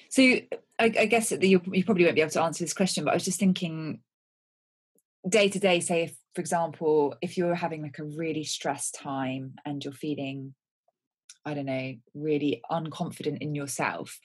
So 0.08 0.22
I, 0.22 0.44
I 0.78 1.06
guess 1.06 1.30
that 1.30 1.42
you, 1.42 1.60
you 1.72 1.84
probably 1.84 2.04
won't 2.04 2.16
be 2.16 2.20
able 2.20 2.30
to 2.32 2.42
answer 2.42 2.64
this 2.64 2.74
question, 2.74 3.04
but 3.04 3.10
I 3.10 3.14
was 3.14 3.24
just 3.24 3.38
thinking 3.38 4.00
day 5.28 5.48
to 5.48 5.58
day, 5.58 5.80
say 5.80 6.02
if, 6.04 6.14
for 6.34 6.40
example, 6.40 7.14
if 7.20 7.36
you're 7.36 7.54
having 7.54 7.82
like 7.82 7.98
a 7.98 8.04
really 8.04 8.44
stressed 8.44 8.94
time 8.94 9.54
and 9.64 9.84
you're 9.84 9.92
feeling, 9.92 10.54
I 11.44 11.54
don't 11.54 11.66
know, 11.66 11.94
really 12.14 12.62
unconfident 12.70 13.38
in 13.40 13.54
yourself, 13.54 14.18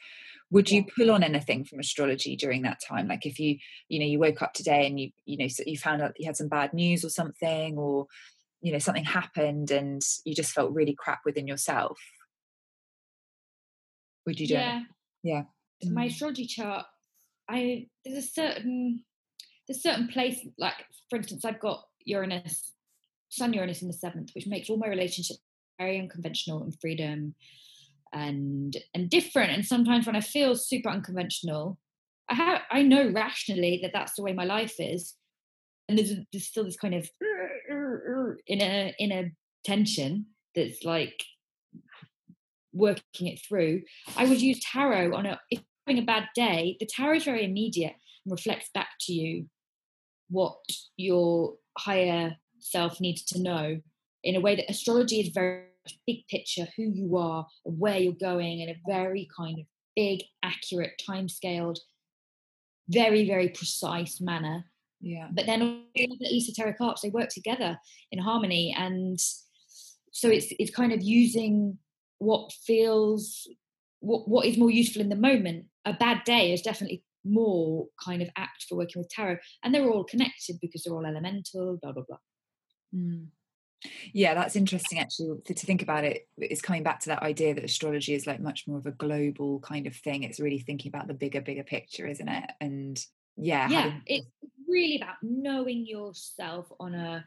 would 0.50 0.72
you 0.72 0.86
pull 0.98 1.12
on 1.12 1.24
anything 1.24 1.64
from 1.66 1.80
astrology 1.80 2.36
during 2.36 2.62
that 2.62 2.80
time 2.86 3.08
like 3.08 3.26
if 3.26 3.40
you 3.40 3.58
you 3.90 4.00
know 4.00 4.06
you 4.06 4.20
woke 4.20 4.42
up 4.42 4.54
today 4.54 4.88
and 4.88 5.00
you 5.00 5.10
you 5.26 5.38
know 5.38 5.48
you 5.66 5.78
found 5.78 6.02
out 6.02 6.14
you 6.18 6.26
had 6.26 6.38
some 6.38 6.48
bad 6.48 6.74
news 6.74 7.04
or 7.04 7.10
something 7.10 7.78
or 7.78 8.08
you 8.62 8.72
know 8.72 8.80
something 8.80 9.06
happened 9.06 9.72
and 9.72 10.02
you 10.26 10.34
just 10.34 10.54
felt 10.54 10.74
really 10.74 10.96
crap 10.98 11.20
within 11.26 11.48
yourself 11.48 12.00
would 14.26 14.40
you 14.40 14.48
do 14.48 14.54
yeah 14.54 14.80
it? 14.80 14.84
yeah 15.24 15.44
my 15.92 16.06
mm. 16.06 16.12
astrology 16.12 16.46
chart 16.46 16.86
i 17.50 17.86
there's 18.06 18.24
a 18.24 18.28
certain 18.28 19.04
there's 19.68 19.78
a 19.78 19.82
certain 19.82 20.08
place 20.08 20.40
like 20.58 20.76
for 21.10 21.18
instance 21.18 21.46
i've 21.46 21.60
got 21.60 21.84
uranus 22.08 22.74
sun 23.30 23.54
uranus 23.54 23.82
in 23.82 23.88
the 23.88 23.94
seventh 23.94 24.32
which 24.34 24.48
makes 24.48 24.70
all 24.70 24.78
my 24.78 24.88
relationships 24.88 25.40
very 25.78 26.00
unconventional 26.00 26.64
and 26.64 26.80
freedom 26.80 27.36
and 28.14 28.78
and 28.94 29.10
different. 29.10 29.52
And 29.52 29.66
sometimes 29.66 30.06
when 30.06 30.16
i 30.16 30.22
feel 30.22 30.56
super 30.56 30.90
unconventional 30.90 31.78
i 32.30 32.36
have 32.36 32.62
i 32.72 32.82
know 32.82 33.12
rationally 33.12 33.80
that 33.82 33.92
that's 33.94 34.14
the 34.16 34.24
way 34.24 34.34
my 34.34 34.46
life 34.46 34.76
is. 34.80 35.16
And 35.90 35.98
there's, 35.98 36.12
there's 36.34 36.48
still 36.48 36.66
this 36.66 36.78
kind 36.78 36.96
of 36.96 37.10
in 38.48 38.62
a 38.62 38.94
in 39.00 39.12
a 39.12 39.32
tension 39.64 40.28
that's 40.56 40.84
like 40.84 41.24
working 42.74 43.28
it 43.28 43.40
through. 43.48 43.84
I 44.16 44.26
would 44.26 44.42
use 44.42 44.60
tarot 44.62 45.16
on 45.16 45.26
a 45.26 45.40
if 45.50 45.62
having 45.86 46.02
a 46.02 46.06
bad 46.06 46.28
day 46.36 46.76
the 46.80 46.86
tarot 46.86 47.18
is 47.18 47.24
very 47.24 47.46
immediate 47.46 47.96
and 48.26 48.32
reflects 48.32 48.70
back 48.74 48.90
to 49.02 49.14
you 49.14 49.48
what 50.30 50.58
your 50.98 51.56
higher 51.78 52.36
self 52.60 53.00
needs 53.00 53.24
to 53.24 53.42
know 53.42 53.80
in 54.24 54.36
a 54.36 54.42
way 54.42 54.56
that 54.56 54.70
astrology 54.70 55.20
is 55.20 55.30
very 55.30 55.64
big 56.06 56.28
picture, 56.28 56.68
who 56.76 56.84
you 56.84 57.18
are, 57.18 57.48
where 57.64 57.98
you're 57.98 58.14
going 58.14 58.60
in 58.60 58.70
a 58.70 58.82
very 58.88 59.28
kind 59.36 59.60
of 59.60 59.66
big, 59.96 60.22
accurate, 60.44 61.02
time 61.06 61.30
scaled, 61.30 61.80
very, 62.90 63.28
very 63.28 63.50
precise 63.50 64.20
manner. 64.22 64.66
Yeah. 65.00 65.28
But 65.32 65.46
then 65.46 65.62
all 65.62 66.18
the 66.20 66.36
esoteric 66.36 66.82
arts, 66.82 67.02
they 67.02 67.10
work 67.10 67.30
together 67.30 67.80
in 68.12 68.20
harmony. 68.20 68.76
And 68.78 69.20
so 70.12 70.30
it's 70.30 70.48
it's 70.60 70.76
kind 70.76 70.92
of 70.92 71.04
using 71.04 71.78
what 72.18 72.52
feels 72.52 73.48
what 74.00 74.28
what 74.28 74.46
is 74.46 74.58
more 74.58 74.72
useful 74.72 75.02
in 75.02 75.10
the 75.10 75.16
moment. 75.16 75.66
A 75.86 75.94
bad 75.94 76.24
day 76.24 76.54
is 76.54 76.62
definitely 76.62 77.04
more 77.28 77.88
kind 78.04 78.22
of 78.22 78.30
apt 78.36 78.66
for 78.68 78.78
working 78.78 79.02
with 79.02 79.10
tarot. 79.10 79.38
And 79.64 79.74
they're 79.74 79.90
all 79.90 80.04
connected 80.04 80.58
because 80.62 80.84
they're 80.84 80.94
all 80.94 81.06
elemental, 81.06 81.78
blah 81.82 81.92
blah 81.92 82.04
blah. 82.08 82.18
Mm. 82.94 83.28
Yeah, 84.12 84.34
that's 84.34 84.56
interesting 84.56 85.00
actually 85.00 85.40
to, 85.46 85.54
think 85.54 85.82
about 85.84 86.04
it. 86.04 86.28
It's 86.38 86.62
coming 86.62 86.84
back 86.84 87.00
to 87.02 87.10
that 87.10 87.22
idea 87.22 87.54
that 87.54 87.64
astrology 87.64 88.16
is 88.16 88.26
like 88.26 88.40
much 88.40 88.68
more 88.68 88.80
of 88.80 88.88
a 88.88 88.92
global 88.92 89.60
kind 89.60 89.86
of 89.86 89.96
thing. 89.96 90.24
It's 90.24 90.40
really 90.40 90.60
thinking 90.60 90.90
about 90.90 91.08
the 91.08 91.14
bigger, 91.14 91.42
bigger 91.42 91.64
picture, 91.64 92.08
isn't 92.08 92.28
it? 92.28 92.50
And 92.60 93.00
yeah, 93.36 93.70
yeah, 93.70 93.82
having... 93.82 94.02
it's 94.08 94.28
really 94.68 94.98
about 94.98 95.18
knowing 95.22 95.86
yourself 95.86 96.68
on 96.80 96.96
a 96.96 97.26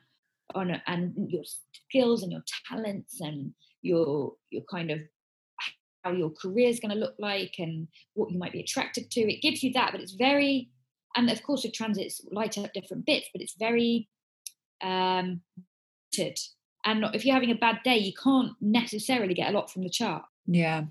on 0.55 0.71
a, 0.71 0.83
and 0.89 1.15
your 1.31 1.45
skills 1.89 2.25
and 2.25 2.33
your 2.33 2.43
talents 2.69 3.21
and 3.21 3.53
your 3.83 4.35
your 4.51 4.63
kind 4.69 4.91
of 4.91 4.99
how 6.03 6.13
your 6.13 6.31
career 6.31 6.69
is 6.69 6.81
going 6.81 6.93
to 6.93 7.01
look 7.01 7.15
like 7.19 7.57
and 7.59 7.89
what 8.15 8.31
you 8.31 8.39
might 8.39 8.53
be 8.53 8.61
attracted 8.61 9.11
to. 9.11 9.21
It 9.21 9.43
gives 9.43 9.63
you 9.63 9.73
that, 9.75 9.93
but 9.93 10.01
it's 10.01 10.13
very 10.13 10.71
and 11.17 11.29
of 11.29 11.43
course 11.43 11.63
the 11.63 11.71
transits 11.71 12.21
light 12.31 12.57
up 12.57 12.73
different 12.73 13.05
bits, 13.05 13.29
but 13.33 13.43
it's 13.43 13.57
very 13.59 14.09
um 14.83 15.41
and 16.85 17.05
if 17.15 17.25
you're 17.25 17.35
having 17.35 17.51
a 17.51 17.57
bad 17.57 17.81
day, 17.85 17.99
you 17.99 18.13
can't 18.13 18.53
necessarily 18.61 19.35
get 19.35 19.51
a 19.51 19.57
lot 19.57 19.71
from 19.71 19.83
the 19.83 19.91
chart. 19.91 20.25
Yeah. 20.47 20.85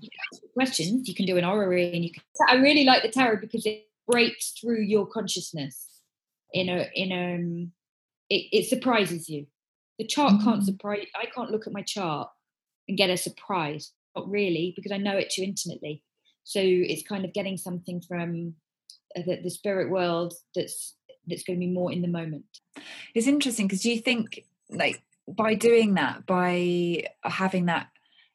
questions 0.54 1.08
you 1.08 1.14
can 1.14 1.26
do 1.26 1.36
an 1.36 1.44
horary, 1.44 1.92
and 1.92 2.04
you 2.04 2.12
can. 2.12 2.22
I 2.48 2.54
really 2.54 2.84
like 2.84 3.02
the 3.02 3.10
tarot 3.10 3.40
because 3.40 3.66
it 3.66 3.88
breaks 4.08 4.52
through 4.52 4.82
your 4.82 5.06
consciousness 5.06 5.88
in 6.52 6.68
a 6.68 6.88
in 6.94 7.12
a. 7.12 7.34
Um, 7.34 7.72
it, 8.28 8.46
it 8.52 8.68
surprises 8.68 9.28
you. 9.28 9.46
The 9.98 10.06
chart 10.06 10.34
mm-hmm. 10.34 10.44
can't 10.44 10.64
surprise. 10.64 11.06
I 11.14 11.26
can't 11.26 11.50
look 11.50 11.66
at 11.66 11.72
my 11.72 11.82
chart 11.82 12.28
and 12.88 12.96
get 12.96 13.10
a 13.10 13.16
surprise. 13.16 13.92
Not 14.16 14.28
really, 14.28 14.72
because 14.74 14.92
I 14.92 14.98
know 14.98 15.16
it 15.16 15.30
too 15.30 15.42
intimately. 15.42 16.02
So 16.44 16.60
it's 16.62 17.06
kind 17.06 17.24
of 17.24 17.32
getting 17.32 17.56
something 17.56 18.00
from 18.00 18.54
uh, 19.16 19.22
the, 19.24 19.40
the 19.42 19.50
spirit 19.50 19.90
world 19.90 20.34
that's 20.54 20.96
that's 21.26 21.44
going 21.44 21.58
to 21.60 21.66
be 21.66 21.72
more 21.72 21.92
in 21.92 22.02
the 22.02 22.08
moment. 22.08 22.44
It's 23.14 23.26
interesting 23.26 23.66
because 23.68 23.82
do 23.82 23.90
you 23.90 24.00
think 24.00 24.44
like 24.68 25.02
by 25.28 25.54
doing 25.54 25.94
that, 25.94 26.26
by 26.26 27.04
having 27.22 27.66
that 27.66 27.88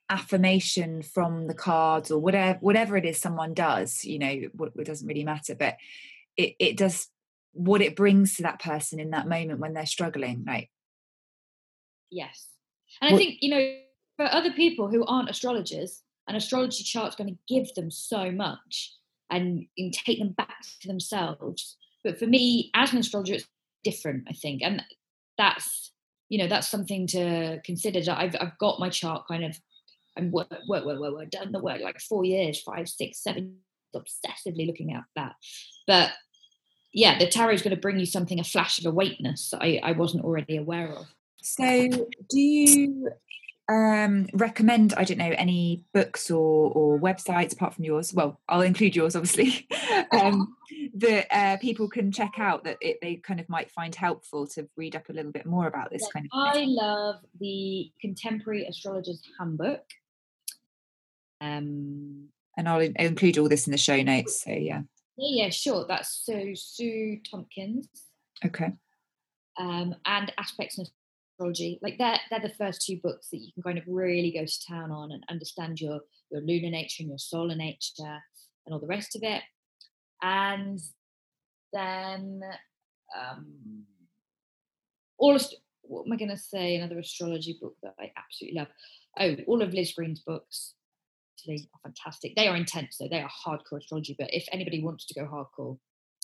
affirmation 0.09 1.01
from 1.01 1.47
the 1.47 1.53
cards 1.53 2.11
or 2.11 2.19
whatever 2.19 2.59
whatever 2.59 2.95
it 2.95 3.05
is 3.05 3.19
someone 3.19 3.53
does, 3.53 4.05
you 4.05 4.19
know, 4.19 4.27
it 4.27 4.85
doesn't 4.85 5.07
really 5.07 5.23
matter, 5.23 5.55
but 5.55 5.75
it, 6.37 6.55
it 6.59 6.77
does 6.77 7.07
what 7.53 7.81
it 7.81 7.95
brings 7.95 8.35
to 8.35 8.43
that 8.43 8.61
person 8.61 8.99
in 8.99 9.11
that 9.11 9.27
moment 9.27 9.59
when 9.59 9.73
they're 9.73 9.85
struggling, 9.85 10.43
right? 10.45 10.69
Yes. 12.11 12.47
And 13.01 13.13
what, 13.13 13.21
I 13.21 13.25
think, 13.25 13.37
you 13.41 13.49
know, 13.49 13.77
for 14.17 14.25
other 14.25 14.51
people 14.51 14.87
who 14.87 15.05
aren't 15.05 15.29
astrologers, 15.29 16.03
an 16.27 16.35
astrology 16.35 16.83
chart's 16.83 17.15
going 17.15 17.29
to 17.29 17.53
give 17.53 17.73
them 17.75 17.91
so 17.91 18.31
much 18.31 18.93
and, 19.29 19.65
and 19.77 19.93
take 19.93 20.19
them 20.19 20.29
back 20.29 20.61
to 20.81 20.87
themselves. 20.87 21.77
But 22.03 22.19
for 22.19 22.25
me, 22.25 22.71
as 22.73 22.93
an 22.93 22.99
astrologer, 22.99 23.35
it's 23.35 23.47
different, 23.83 24.25
I 24.29 24.33
think. 24.33 24.61
And 24.63 24.83
that's, 25.37 25.91
you 26.29 26.37
know, 26.37 26.47
that's 26.47 26.67
something 26.67 27.07
to 27.07 27.59
consider. 27.63 27.99
I've, 28.11 28.35
I've 28.39 28.57
got 28.57 28.79
my 28.79 28.89
chart 28.89 29.27
kind 29.27 29.43
of, 29.43 29.59
and 30.15 30.31
work, 30.31 30.49
work, 30.67 30.85
work, 30.85 30.99
work, 30.99 31.13
work, 31.13 31.29
done 31.29 31.51
the 31.51 31.59
work 31.59 31.81
like 31.81 31.99
four 31.99 32.23
years, 32.23 32.61
five, 32.61 32.87
six, 32.87 33.21
seven, 33.21 33.57
obsessively 33.95 34.65
looking 34.65 34.93
at 34.93 35.03
that. 35.15 35.33
But 35.87 36.11
yeah, 36.93 37.19
the 37.19 37.27
tarot 37.27 37.55
is 37.55 37.61
going 37.61 37.75
to 37.75 37.81
bring 37.81 37.99
you 37.99 38.05
something, 38.05 38.39
a 38.39 38.43
flash 38.43 38.79
of 38.79 38.85
awakeness 38.85 39.49
that 39.49 39.61
I, 39.61 39.81
I 39.83 39.91
wasn't 39.91 40.23
already 40.23 40.57
aware 40.57 40.87
of. 40.87 41.05
So, 41.41 41.89
do 42.29 42.39
you 42.39 43.09
um, 43.67 44.27
recommend, 44.33 44.93
I 44.95 45.03
don't 45.03 45.17
know, 45.17 45.33
any 45.37 45.83
books 45.93 46.29
or, 46.29 46.71
or 46.71 46.99
websites 46.99 47.53
apart 47.53 47.73
from 47.73 47.83
yours? 47.83 48.13
Well, 48.13 48.39
I'll 48.47 48.61
include 48.61 48.95
yours, 48.95 49.15
obviously, 49.15 49.67
um, 50.11 50.55
that 50.95 51.27
uh, 51.35 51.57
people 51.57 51.89
can 51.89 52.11
check 52.11 52.33
out 52.37 52.63
that 52.65 52.77
it, 52.81 52.97
they 53.01 53.15
kind 53.15 53.39
of 53.39 53.49
might 53.49 53.71
find 53.71 53.93
helpful 53.95 54.45
to 54.47 54.67
read 54.77 54.95
up 54.95 55.09
a 55.09 55.13
little 55.13 55.31
bit 55.31 55.45
more 55.45 55.67
about 55.67 55.89
this 55.89 56.07
kind 56.13 56.27
of 56.27 56.31
I 56.33 56.65
love 56.67 57.15
the 57.39 57.91
Contemporary 57.99 58.65
Astrologer's 58.67 59.21
Handbook. 59.39 59.83
Um, 61.41 62.29
and 62.57 62.69
I'll, 62.69 62.81
I'll 62.81 63.07
include 63.07 63.37
all 63.37 63.49
this 63.49 63.67
in 63.67 63.71
the 63.71 63.77
show 63.77 64.01
notes. 64.01 64.43
So, 64.43 64.51
yeah. 64.51 64.81
Yeah, 65.17 65.45
yeah, 65.45 65.49
sure. 65.49 65.85
That's 65.87 66.23
so 66.23 66.51
Sue 66.53 67.19
Tompkins. 67.29 67.87
Okay. 68.45 68.73
Um, 69.57 69.95
and 70.05 70.31
Aspects 70.37 70.77
in 70.77 70.85
Astrology. 71.35 71.79
Like 71.81 71.97
they're 71.97 72.19
they're 72.29 72.39
the 72.39 72.55
first 72.55 72.81
two 72.81 72.99
books 73.03 73.29
that 73.29 73.37
you 73.37 73.51
can 73.53 73.63
kind 73.63 73.77
of 73.77 73.83
really 73.87 74.31
go 74.31 74.45
to 74.45 74.65
town 74.67 74.91
on 74.91 75.11
and 75.11 75.23
understand 75.29 75.81
your 75.81 75.99
your 76.31 76.41
lunar 76.41 76.69
nature 76.69 77.01
and 77.01 77.09
your 77.09 77.17
solar 77.17 77.55
nature 77.55 78.21
and 78.65 78.73
all 78.73 78.79
the 78.79 78.87
rest 78.87 79.15
of 79.15 79.23
it. 79.23 79.41
And 80.21 80.79
then 81.73 82.41
um, 83.19 83.83
all 85.17 85.35
of 85.35 85.45
what 85.83 86.05
am 86.05 86.13
I 86.13 86.17
going 86.17 86.29
to 86.29 86.37
say? 86.37 86.75
Another 86.75 86.99
astrology 86.99 87.57
book 87.61 87.75
that 87.83 87.93
I 87.99 88.11
absolutely 88.17 88.59
love. 88.59 88.67
Oh, 89.19 89.35
all 89.47 89.61
of 89.61 89.73
Liz 89.73 89.93
Greene's 89.93 90.21
books 90.21 90.73
are 91.47 91.57
fantastic. 91.83 92.35
They 92.35 92.47
are 92.47 92.55
intense 92.55 92.97
though; 92.97 93.07
they 93.09 93.21
are 93.21 93.29
hardcore 93.45 93.79
astrology. 93.79 94.15
But 94.17 94.33
if 94.33 94.47
anybody 94.51 94.81
wants 94.81 95.05
to 95.07 95.13
go 95.13 95.27
hardcore, 95.27 95.77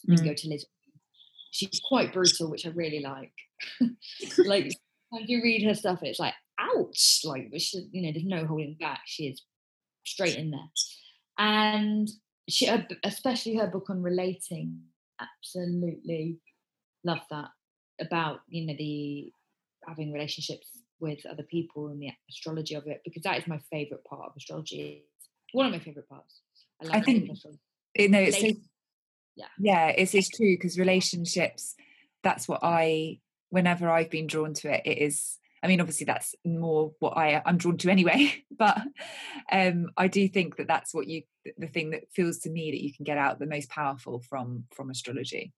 you 0.03 0.15
mm. 0.15 0.17
can 0.17 0.27
go 0.27 0.33
to 0.33 0.49
Liz. 0.49 0.65
She's 1.51 1.81
quite 1.83 2.13
brutal, 2.13 2.49
which 2.49 2.65
I 2.65 2.69
really 2.69 3.01
like. 3.01 3.33
like 4.45 4.71
you 5.19 5.41
read 5.43 5.63
her 5.63 5.73
stuff, 5.73 5.99
it's 6.01 6.19
like, 6.19 6.33
ouch! 6.59 7.21
Like 7.23 7.51
she, 7.57 7.87
you 7.91 8.03
know, 8.03 8.11
there's 8.11 8.25
no 8.25 8.45
holding 8.45 8.75
back. 8.79 9.01
She 9.05 9.27
is 9.27 9.41
straight 10.05 10.35
in 10.35 10.51
there, 10.51 10.69
and 11.37 12.09
she, 12.49 12.69
especially 13.03 13.55
her 13.55 13.67
book 13.67 13.89
on 13.89 14.01
relating, 14.01 14.79
absolutely 15.19 16.37
love 17.03 17.21
that 17.29 17.49
about 17.99 18.41
you 18.47 18.65
know 18.65 18.75
the 18.77 19.31
having 19.87 20.11
relationships 20.11 20.67
with 20.99 21.25
other 21.25 21.43
people 21.43 21.87
and 21.87 21.99
the 22.01 22.09
astrology 22.29 22.75
of 22.75 22.85
it 22.85 23.01
because 23.03 23.23
that 23.23 23.37
is 23.37 23.47
my 23.47 23.59
favorite 23.71 24.03
part 24.05 24.27
of 24.27 24.33
astrology. 24.37 25.03
One 25.53 25.65
of 25.65 25.71
my 25.71 25.79
favorite 25.79 26.07
parts. 26.07 26.41
I, 26.81 26.97
I 26.97 27.01
think 27.01 27.29
you 27.95 28.09
know 28.09 28.19
it's 28.19 28.39
so, 28.39 28.51
yeah 29.35 29.47
yeah 29.59 29.87
it's, 29.87 30.15
it's 30.15 30.29
true 30.29 30.55
because 30.55 30.79
relationships 30.79 31.75
that's 32.23 32.47
what 32.47 32.61
I 32.63 33.19
whenever 33.51 33.89
I've 33.89 34.09
been 34.09 34.27
drawn 34.27 34.55
to 34.55 34.73
it, 34.73 34.81
it 34.85 34.97
is. 34.97 35.37
I 35.63 35.67
mean, 35.67 35.79
obviously 35.79 36.05
that's 36.05 36.33
more 36.43 36.93
what 36.97 37.15
I 37.15 37.39
I'm 37.45 37.57
drawn 37.57 37.77
to 37.77 37.91
anyway, 37.91 38.43
but 38.57 38.81
um, 39.51 39.91
I 39.95 40.07
do 40.07 40.27
think 40.27 40.57
that 40.57 40.67
that's 40.67 40.93
what 40.93 41.07
you 41.07 41.21
the 41.57 41.67
thing 41.67 41.91
that 41.91 42.11
feels 42.11 42.39
to 42.39 42.49
me 42.49 42.71
that 42.71 42.81
you 42.81 42.91
can 42.91 43.03
get 43.03 43.19
out 43.19 43.37
the 43.37 43.45
most 43.45 43.69
powerful 43.69 44.23
from 44.27 44.63
from 44.75 44.89
astrology. 44.89 45.53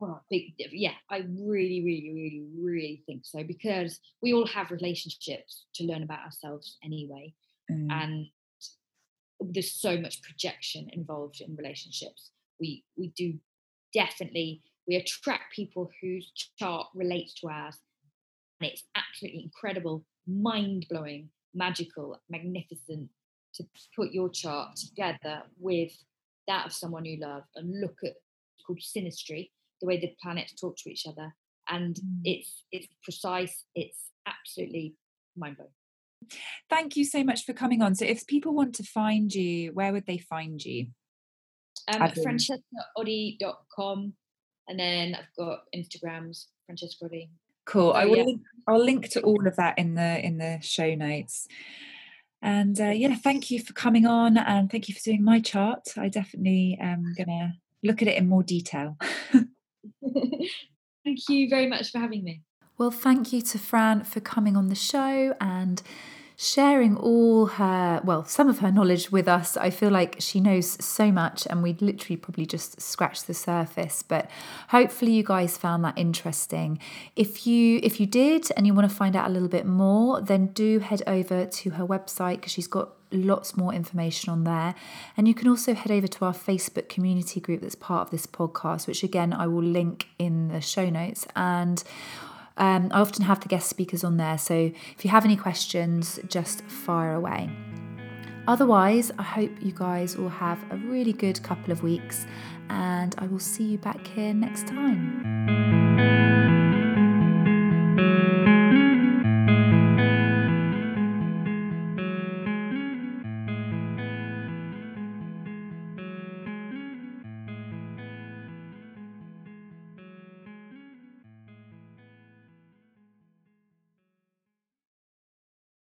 Well, 0.00 0.24
big, 0.28 0.54
yeah, 0.72 0.94
I 1.08 1.18
really, 1.18 1.82
really, 1.84 2.10
really, 2.12 2.44
really 2.58 3.02
think 3.06 3.22
so 3.24 3.44
because 3.44 4.00
we 4.20 4.34
all 4.34 4.46
have 4.46 4.70
relationships 4.70 5.66
to 5.76 5.84
learn 5.84 6.02
about 6.02 6.24
ourselves 6.24 6.78
anyway, 6.82 7.32
mm. 7.70 7.90
and 7.90 8.26
there's 9.40 9.72
so 9.72 9.98
much 9.98 10.22
projection 10.22 10.88
involved 10.92 11.40
in 11.40 11.56
relationships. 11.56 12.30
We 12.58 12.84
we 12.96 13.08
do 13.16 13.34
definitely 13.92 14.62
we 14.86 14.96
attract 14.96 15.54
people 15.54 15.90
whose 16.00 16.30
chart 16.58 16.86
relates 16.94 17.34
to 17.40 17.48
ours. 17.48 17.78
And 18.60 18.70
it's 18.70 18.84
absolutely 18.94 19.42
incredible, 19.42 20.04
mind 20.26 20.86
blowing, 20.88 21.30
magical, 21.54 22.20
magnificent 22.28 23.08
to 23.54 23.64
put 23.96 24.12
your 24.12 24.28
chart 24.28 24.76
together 24.76 25.42
with 25.58 25.92
that 26.48 26.66
of 26.66 26.72
someone 26.72 27.04
you 27.04 27.18
love 27.20 27.44
and 27.56 27.80
look 27.80 27.98
at 28.04 28.14
it's 28.56 28.64
called 28.66 28.80
synastry, 28.80 29.50
the 29.80 29.86
way 29.86 29.98
the 29.98 30.14
planets 30.22 30.54
talk 30.54 30.76
to 30.78 30.90
each 30.90 31.06
other. 31.06 31.34
And 31.68 31.96
mm. 31.96 32.20
it's 32.24 32.64
it's 32.70 32.88
precise, 33.02 33.64
it's 33.74 34.10
absolutely 34.26 34.94
mind 35.36 35.56
blowing. 35.56 35.72
Thank 36.70 36.96
you 36.96 37.04
so 37.04 37.24
much 37.24 37.44
for 37.44 37.52
coming 37.52 37.82
on. 37.82 37.94
So 37.94 38.04
if 38.04 38.26
people 38.26 38.54
want 38.54 38.74
to 38.76 38.82
find 38.82 39.34
you, 39.34 39.72
where 39.72 39.92
would 39.92 40.06
they 40.06 40.18
find 40.18 40.64
you? 40.64 40.86
Um, 41.88 42.00
francescaoddie.com 42.00 44.14
and 44.68 44.78
then 44.78 45.14
I've 45.14 45.34
got 45.36 45.60
Instagrams, 45.74 46.46
Francesca 46.66 47.04
Oddie. 47.04 47.30
Cool. 47.66 47.92
I 47.92 48.04
will. 48.04 48.16
Yeah. 48.16 48.24
Link, 48.24 48.42
I'll 48.66 48.84
link 48.84 49.08
to 49.10 49.20
all 49.22 49.46
of 49.46 49.56
that 49.56 49.78
in 49.78 49.94
the 49.94 50.24
in 50.24 50.38
the 50.38 50.58
show 50.60 50.94
notes. 50.94 51.46
And 52.42 52.78
uh, 52.78 52.90
yeah, 52.90 53.14
thank 53.14 53.50
you 53.50 53.60
for 53.60 53.72
coming 53.72 54.04
on, 54.04 54.36
and 54.36 54.70
thank 54.70 54.88
you 54.88 54.94
for 54.94 55.00
doing 55.02 55.24
my 55.24 55.40
chart. 55.40 55.88
I 55.96 56.08
definitely 56.08 56.78
am 56.80 57.14
gonna 57.16 57.54
look 57.82 58.02
at 58.02 58.08
it 58.08 58.18
in 58.18 58.28
more 58.28 58.42
detail. 58.42 58.98
thank 59.32 61.28
you 61.28 61.48
very 61.48 61.66
much 61.66 61.90
for 61.90 61.98
having 61.98 62.22
me. 62.22 62.42
Well, 62.76 62.90
thank 62.90 63.32
you 63.32 63.40
to 63.40 63.58
Fran 63.58 64.04
for 64.04 64.20
coming 64.20 64.56
on 64.56 64.68
the 64.68 64.74
show 64.74 65.34
and 65.40 65.80
sharing 66.36 66.96
all 66.96 67.46
her, 67.46 68.00
well, 68.04 68.24
some 68.24 68.48
of 68.48 68.58
her 68.58 68.70
knowledge 68.72 69.12
with 69.12 69.28
us. 69.28 69.56
I 69.56 69.70
feel 69.70 69.90
like 69.90 70.16
she 70.18 70.40
knows 70.40 70.82
so 70.84 71.12
much 71.12 71.46
and 71.48 71.62
we'd 71.62 71.80
literally 71.80 72.16
probably 72.16 72.46
just 72.46 72.80
scratched 72.80 73.26
the 73.26 73.34
surface, 73.34 74.02
but 74.02 74.28
hopefully 74.68 75.12
you 75.12 75.22
guys 75.22 75.56
found 75.56 75.84
that 75.84 75.96
interesting. 75.96 76.80
If 77.14 77.46
you 77.46 77.78
if 77.82 78.00
you 78.00 78.06
did 78.06 78.48
and 78.56 78.66
you 78.66 78.74
want 78.74 78.88
to 78.88 78.94
find 78.94 79.14
out 79.14 79.28
a 79.28 79.32
little 79.32 79.48
bit 79.48 79.66
more, 79.66 80.20
then 80.20 80.46
do 80.48 80.80
head 80.80 81.02
over 81.06 81.46
to 81.46 81.70
her 81.70 81.86
website 81.86 82.36
because 82.36 82.52
she's 82.52 82.66
got 82.66 82.90
lots 83.12 83.56
more 83.56 83.72
information 83.72 84.30
on 84.30 84.42
there. 84.42 84.74
And 85.16 85.28
you 85.28 85.34
can 85.34 85.48
also 85.48 85.74
head 85.74 85.92
over 85.92 86.08
to 86.08 86.24
our 86.24 86.32
Facebook 86.32 86.88
community 86.88 87.40
group 87.40 87.60
that's 87.60 87.76
part 87.76 88.06
of 88.06 88.10
this 88.10 88.26
podcast, 88.26 88.88
which 88.88 89.02
again 89.02 89.32
I 89.32 89.46
will 89.46 89.62
link 89.62 90.08
in 90.18 90.48
the 90.48 90.60
show 90.60 90.90
notes. 90.90 91.26
And 91.36 91.82
um, 92.56 92.88
I 92.92 93.00
often 93.00 93.24
have 93.24 93.40
the 93.40 93.48
guest 93.48 93.68
speakers 93.68 94.04
on 94.04 94.16
there, 94.16 94.38
so 94.38 94.54
if 94.96 95.04
you 95.04 95.10
have 95.10 95.24
any 95.24 95.36
questions, 95.36 96.20
just 96.28 96.62
fire 96.62 97.14
away. 97.14 97.50
Otherwise, 98.46 99.10
I 99.18 99.22
hope 99.22 99.50
you 99.60 99.72
guys 99.72 100.16
will 100.16 100.28
have 100.28 100.62
a 100.70 100.76
really 100.76 101.12
good 101.12 101.42
couple 101.42 101.72
of 101.72 101.82
weeks, 101.82 102.26
and 102.68 103.14
I 103.18 103.26
will 103.26 103.38
see 103.38 103.64
you 103.64 103.78
back 103.78 104.06
here 104.06 104.34
next 104.34 104.66
time. 104.66 105.73